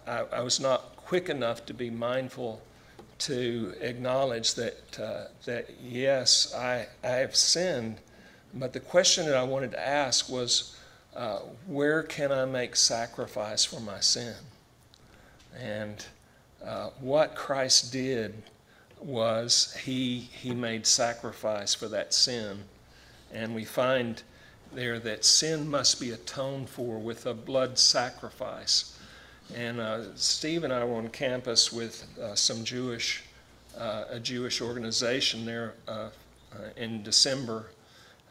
I, 0.08 0.26
I, 0.32 0.42
was 0.42 0.60
not 0.60 0.96
quick 0.96 1.28
enough 1.28 1.66
to 1.66 1.74
be 1.74 1.90
mindful 1.90 2.62
to 3.20 3.74
acknowledge 3.82 4.54
that 4.54 4.92
that 5.46 5.70
yes, 5.82 6.54
I 6.56 6.88
I 7.04 7.10
have 7.10 7.36
sinned, 7.36 8.00
but 8.54 8.74
the 8.74 8.80
question 8.80 9.26
that 9.26 9.36
I 9.36 9.44
wanted 9.44 9.72
to 9.72 9.88
ask 9.88 10.30
was 10.30 10.78
uh, 11.16 11.40
where 11.68 12.04
can 12.04 12.32
I 12.32 12.46
make 12.46 12.76
sacrifice 12.76 13.66
for 13.66 13.80
my 13.80 14.00
sin? 14.00 14.36
And 15.60 16.04
uh, 16.64 16.90
what 17.00 17.36
Christ 17.36 17.92
did 17.92 18.42
was 19.00 19.78
he, 19.84 20.20
he 20.20 20.54
made 20.54 20.88
sacrifice 20.88 21.74
for 21.74 21.88
that 21.90 22.14
sin. 22.14 22.64
And 23.32 23.54
we 23.54 23.66
find 23.66 24.22
there 24.72 25.00
that 25.00 25.26
sin 25.26 25.68
must 25.68 26.00
be 26.00 26.12
atoned 26.12 26.70
for 26.70 26.98
with 26.98 27.26
a 27.26 27.34
blood 27.34 27.78
sacrifice. 27.78 28.98
And 29.54 29.80
uh, 29.80 30.16
Steve 30.16 30.64
and 30.64 30.72
I 30.72 30.84
were 30.84 30.96
on 30.96 31.10
campus 31.10 31.72
with 31.72 32.08
uh, 32.20 32.34
some 32.34 32.64
Jewish, 32.64 33.24
uh, 33.78 34.06
a 34.10 34.20
Jewish 34.20 34.62
organization 34.62 35.46
there 35.46 35.74
uh, 35.88 36.10
in 36.78 37.04
December. 37.04 37.68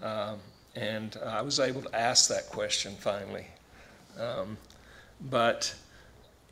Um, 0.03 0.38
and 0.75 1.17
I 1.25 1.43
was 1.43 1.61
able 1.61 1.83
to 1.83 1.97
ask 1.97 2.29
that 2.29 2.49
question 2.49 2.97
finally. 2.97 3.47
Um, 4.19 4.57
but 5.21 5.75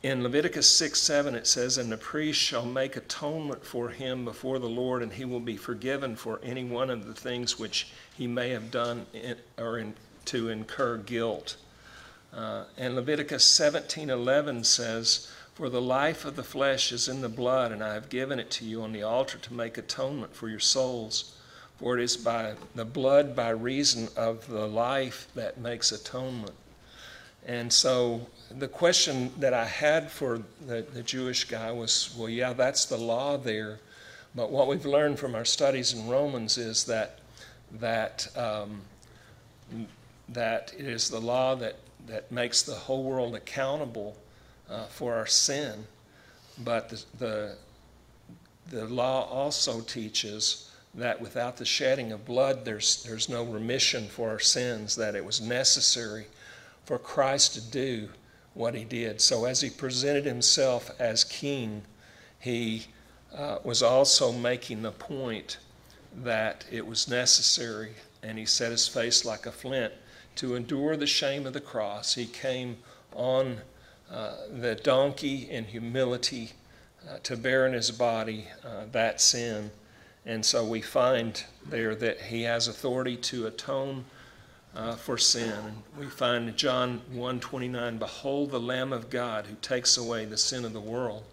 in 0.03 0.23
Leviticus 0.23 0.73
6 0.75 0.99
7, 0.99 1.35
it 1.35 1.45
says, 1.45 1.77
And 1.77 1.91
the 1.91 1.97
priest 1.97 2.39
shall 2.39 2.65
make 2.65 2.95
atonement 2.95 3.65
for 3.65 3.89
him 3.89 4.25
before 4.25 4.57
the 4.57 4.69
Lord, 4.69 5.03
and 5.03 5.13
he 5.13 5.25
will 5.25 5.39
be 5.39 5.57
forgiven 5.57 6.15
for 6.15 6.39
any 6.43 6.63
one 6.63 6.89
of 6.89 7.05
the 7.05 7.13
things 7.13 7.59
which 7.59 7.91
he 8.17 8.25
may 8.25 8.49
have 8.49 8.71
done 8.71 9.05
in, 9.13 9.35
or 9.57 9.77
in, 9.77 9.93
to 10.25 10.49
incur 10.49 10.97
guilt. 10.97 11.57
Uh, 12.33 12.63
and 12.77 12.95
Leviticus 12.95 13.43
17 13.43 14.09
11 14.09 14.63
says, 14.63 15.29
For 15.53 15.69
the 15.69 15.81
life 15.81 16.25
of 16.25 16.35
the 16.35 16.43
flesh 16.43 16.91
is 16.91 17.07
in 17.07 17.21
the 17.21 17.29
blood, 17.29 17.71
and 17.71 17.83
I 17.83 17.93
have 17.93 18.09
given 18.09 18.39
it 18.39 18.49
to 18.51 18.65
you 18.65 18.81
on 18.81 18.93
the 18.93 19.03
altar 19.03 19.37
to 19.37 19.53
make 19.53 19.77
atonement 19.77 20.35
for 20.35 20.47
your 20.47 20.59
souls. 20.59 21.35
For 21.81 21.97
it 21.97 22.03
is 22.03 22.15
by 22.15 22.53
the 22.75 22.85
blood, 22.85 23.35
by 23.35 23.49
reason 23.49 24.07
of 24.15 24.47
the 24.47 24.67
life, 24.67 25.27
that 25.33 25.57
makes 25.57 25.91
atonement. 25.91 26.53
And 27.47 27.73
so 27.73 28.27
the 28.51 28.67
question 28.67 29.31
that 29.39 29.55
I 29.55 29.65
had 29.65 30.11
for 30.11 30.43
the, 30.67 30.85
the 30.93 31.01
Jewish 31.01 31.45
guy 31.45 31.71
was 31.71 32.13
well, 32.15 32.29
yeah, 32.29 32.53
that's 32.53 32.85
the 32.85 32.97
law 32.97 33.35
there. 33.35 33.79
But 34.35 34.51
what 34.51 34.67
we've 34.67 34.85
learned 34.85 35.17
from 35.17 35.33
our 35.33 35.43
studies 35.43 35.93
in 35.93 36.07
Romans 36.07 36.59
is 36.59 36.83
that, 36.85 37.17
that, 37.79 38.27
um, 38.37 38.81
that 40.29 40.73
it 40.77 40.85
is 40.85 41.09
the 41.09 41.19
law 41.19 41.55
that, 41.55 41.77
that 42.05 42.31
makes 42.31 42.61
the 42.61 42.75
whole 42.75 43.03
world 43.03 43.35
accountable 43.35 44.15
uh, 44.69 44.85
for 44.85 45.15
our 45.15 45.25
sin. 45.25 45.85
But 46.63 46.89
the, 46.89 47.03
the, 47.17 47.55
the 48.69 48.85
law 48.85 49.27
also 49.27 49.81
teaches 49.81 50.70
that 50.93 51.21
without 51.21 51.57
the 51.57 51.65
shedding 51.65 52.11
of 52.11 52.25
blood, 52.25 52.65
there's, 52.65 53.03
there's 53.03 53.29
no 53.29 53.43
remission 53.43 54.07
for 54.07 54.29
our 54.29 54.39
sins, 54.39 54.95
that 54.95 55.15
it 55.15 55.23
was 55.23 55.39
necessary 55.39 56.25
for 56.85 56.97
Christ 56.97 57.53
to 57.53 57.61
do 57.61 58.09
what 58.53 58.75
he 58.75 58.83
did. 58.83 59.21
So, 59.21 59.45
as 59.45 59.61
he 59.61 59.69
presented 59.69 60.25
himself 60.25 60.91
as 60.99 61.23
king, 61.23 61.83
he 62.39 62.87
uh, 63.35 63.59
was 63.63 63.81
also 63.81 64.31
making 64.31 64.81
the 64.81 64.91
point 64.91 65.57
that 66.23 66.65
it 66.69 66.85
was 66.85 67.07
necessary, 67.07 67.91
and 68.21 68.37
he 68.37 68.45
set 68.45 68.71
his 68.71 68.87
face 68.87 69.23
like 69.23 69.45
a 69.45 69.51
flint 69.51 69.93
to 70.35 70.55
endure 70.55 70.97
the 70.97 71.07
shame 71.07 71.45
of 71.45 71.53
the 71.53 71.61
cross. 71.61 72.15
He 72.15 72.25
came 72.25 72.77
on 73.13 73.61
uh, 74.11 74.33
the 74.59 74.75
donkey 74.75 75.49
in 75.49 75.65
humility 75.65 76.51
uh, 77.09 77.19
to 77.23 77.37
bear 77.37 77.65
in 77.65 77.73
his 77.73 77.91
body 77.91 78.47
uh, 78.65 78.85
that 78.91 79.21
sin. 79.21 79.71
And 80.25 80.45
so 80.45 80.63
we 80.63 80.81
find 80.81 81.43
there 81.65 81.95
that 81.95 82.21
he 82.21 82.43
has 82.43 82.67
authority 82.67 83.17
to 83.17 83.47
atone 83.47 84.05
uh, 84.75 84.95
for 84.95 85.17
sin. 85.17 85.51
And 85.51 85.83
we 85.97 86.05
find 86.05 86.47
in 86.47 86.55
John 86.55 87.01
1:29, 87.11 87.97
"Behold 87.97 88.51
the 88.51 88.59
Lamb 88.59 88.93
of 88.93 89.09
God 89.09 89.47
who 89.47 89.55
takes 89.61 89.97
away 89.97 90.25
the 90.25 90.37
sin 90.37 90.63
of 90.63 90.73
the 90.73 90.79
world." 90.79 91.23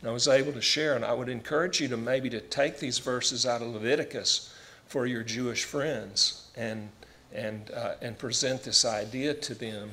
And 0.00 0.08
I 0.08 0.12
was 0.12 0.28
able 0.28 0.52
to 0.52 0.62
share, 0.62 0.94
and 0.94 1.04
I 1.04 1.12
would 1.12 1.28
encourage 1.28 1.80
you 1.80 1.88
to 1.88 1.96
maybe 1.96 2.30
to 2.30 2.40
take 2.40 2.78
these 2.78 2.98
verses 2.98 3.44
out 3.44 3.62
of 3.62 3.68
Leviticus 3.68 4.52
for 4.86 5.06
your 5.06 5.22
Jewish 5.22 5.64
friends 5.64 6.48
and 6.54 6.90
and 7.32 7.70
uh, 7.72 7.94
and 8.00 8.16
present 8.16 8.62
this 8.62 8.84
idea 8.84 9.34
to 9.34 9.54
them 9.54 9.92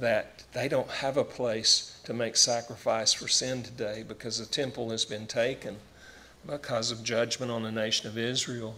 that 0.00 0.44
they 0.52 0.68
don't 0.68 0.88
have 0.88 1.16
a 1.16 1.24
place 1.24 1.98
to 2.04 2.14
make 2.14 2.36
sacrifice 2.36 3.12
for 3.12 3.28
sin 3.28 3.62
today 3.62 4.02
because 4.02 4.38
the 4.38 4.46
temple 4.46 4.90
has 4.90 5.04
been 5.04 5.26
taken 5.26 5.76
because 6.46 6.90
of 6.90 7.04
judgment 7.04 7.52
on 7.52 7.62
the 7.62 7.72
nation 7.72 8.08
of 8.08 8.18
Israel. 8.18 8.76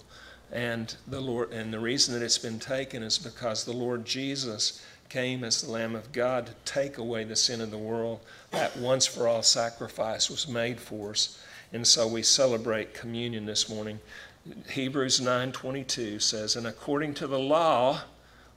And 0.53 0.95
the 1.07 1.21
Lord 1.21 1.53
and 1.53 1.73
the 1.73 1.81
reason 1.81 2.15
that 2.15 2.25
it's 2.25 2.39
been 2.39 2.59
taken 2.59 3.03
is 3.03 3.19
because 3.19 3.65
the 3.65 3.73
Lord 3.73 4.05
Jesus 4.05 4.81
came 5.09 5.45
as 5.45 5.61
the 5.63 5.71
Lamb 5.71 5.95
of 5.95 6.13
God 6.13 6.47
to 6.47 6.55
take 6.65 6.99
away 6.99 7.25
the 7.25 7.37
sin 7.37 7.61
of 7.61 7.71
the 7.71 7.79
world. 7.79 8.21
That 8.51 8.77
once 8.77 9.07
for 9.07 9.27
all 9.27 9.43
sacrifice 9.43 10.31
was 10.31 10.47
made 10.47 10.81
for 10.81 11.11
us. 11.11 11.39
And 11.73 11.87
so 11.87 12.07
we 12.07 12.23
celebrate 12.23 12.95
communion 12.95 13.47
this 13.47 13.69
morning. 13.69 14.01
Hebrews 14.69 15.21
9:22 15.21 16.21
says, 16.21 16.55
"And 16.55 16.67
according 16.67 17.15
to 17.15 17.27
the 17.27 17.39
law, 17.39 18.03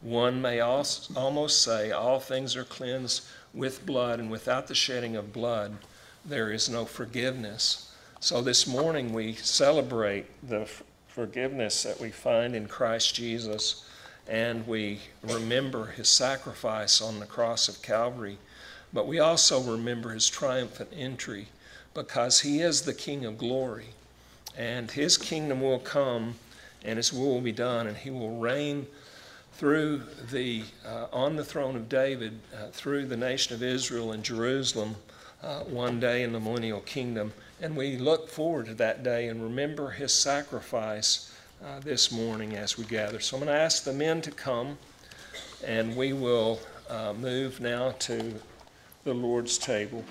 one 0.02 0.42
may 0.42 0.60
almost 0.60 1.62
say 1.64 1.92
all 1.92 2.20
things 2.20 2.56
are 2.56 2.64
cleansed 2.66 3.24
with 3.54 3.86
blood, 3.86 4.20
and 4.20 4.30
without 4.30 4.68
the 4.68 4.76
shedding 4.76 5.16
of 5.16 5.34
blood, 5.34 5.78
there 6.24 6.52
is 6.52 6.70
no 6.70 6.86
forgiveness." 6.86 7.87
So 8.20 8.42
this 8.42 8.66
morning 8.66 9.14
we 9.14 9.34
celebrate 9.34 10.26
the 10.48 10.68
forgiveness 11.08 11.84
that 11.84 12.00
we 12.00 12.10
find 12.10 12.56
in 12.56 12.68
Christ 12.68 13.16
Jesus, 13.16 13.86
and 14.28 14.68
we 14.68 15.02
remember 15.24 15.88
his 15.88 16.10
sacrifice 16.10 17.02
on 17.02 17.20
the 17.20 17.26
cross 17.26 17.68
of 17.70 17.82
Calvary, 17.82 18.38
but 18.92 19.08
we 19.08 19.20
also 19.20 19.62
remember 19.62 20.10
his 20.10 20.30
triumphant 20.30 20.90
entry 20.96 21.48
because 21.94 22.42
he 22.42 22.60
is 22.60 22.82
the 22.82 22.94
King 22.94 23.24
of 23.26 23.38
glory 23.38 23.90
and 24.58 24.90
his 24.92 25.18
kingdom 25.18 25.62
will 25.62 25.80
come 25.80 26.36
and 26.84 26.98
his 26.98 27.14
will 27.14 27.36
will 27.36 27.42
be 27.42 27.52
done 27.52 27.88
and 27.88 27.98
he 27.98 28.10
will 28.10 28.38
reign 28.38 28.88
through 29.54 30.02
the 30.32 30.64
uh, 30.86 31.06
on 31.14 31.36
the 31.36 31.44
throne 31.44 31.76
of 31.76 31.88
david 31.88 32.40
uh, 32.56 32.68
through 32.72 33.06
the 33.06 33.18
nation 33.18 33.54
of 33.54 33.64
israel 33.64 34.12
and 34.12 34.24
jerusalem 34.24 34.96
uh, 35.44 35.60
one 35.62 36.00
day 36.00 36.24
in 36.24 36.34
the 36.34 36.40
millennial 36.40 36.82
kingdom 36.82 37.32
and 37.62 37.76
we 37.76 37.98
look 37.98 38.30
forward 38.30 38.68
to 38.68 38.74
that 38.76 39.04
day 39.04 39.28
and 39.28 39.42
remember 39.42 39.92
his 39.92 40.14
sacrifice 40.14 41.34
uh, 41.64 41.80
this 41.80 42.12
morning 42.12 42.56
as 42.56 42.78
we 42.78 42.86
gather. 42.86 43.20
So 43.20 43.38
i'm 43.38 43.44
going 43.44 43.56
to 43.56 43.60
ask 43.60 43.84
the 43.84 43.94
men 43.94 44.22
to 44.22 44.32
come 44.32 44.78
and 45.66 45.96
we 45.96 46.14
will 46.14 46.60
uh, 46.90 47.14
move 47.14 47.60
now 47.60 47.92
to 47.92 48.36
the 49.04 49.14
lord's 49.14 49.58
table 49.58 50.04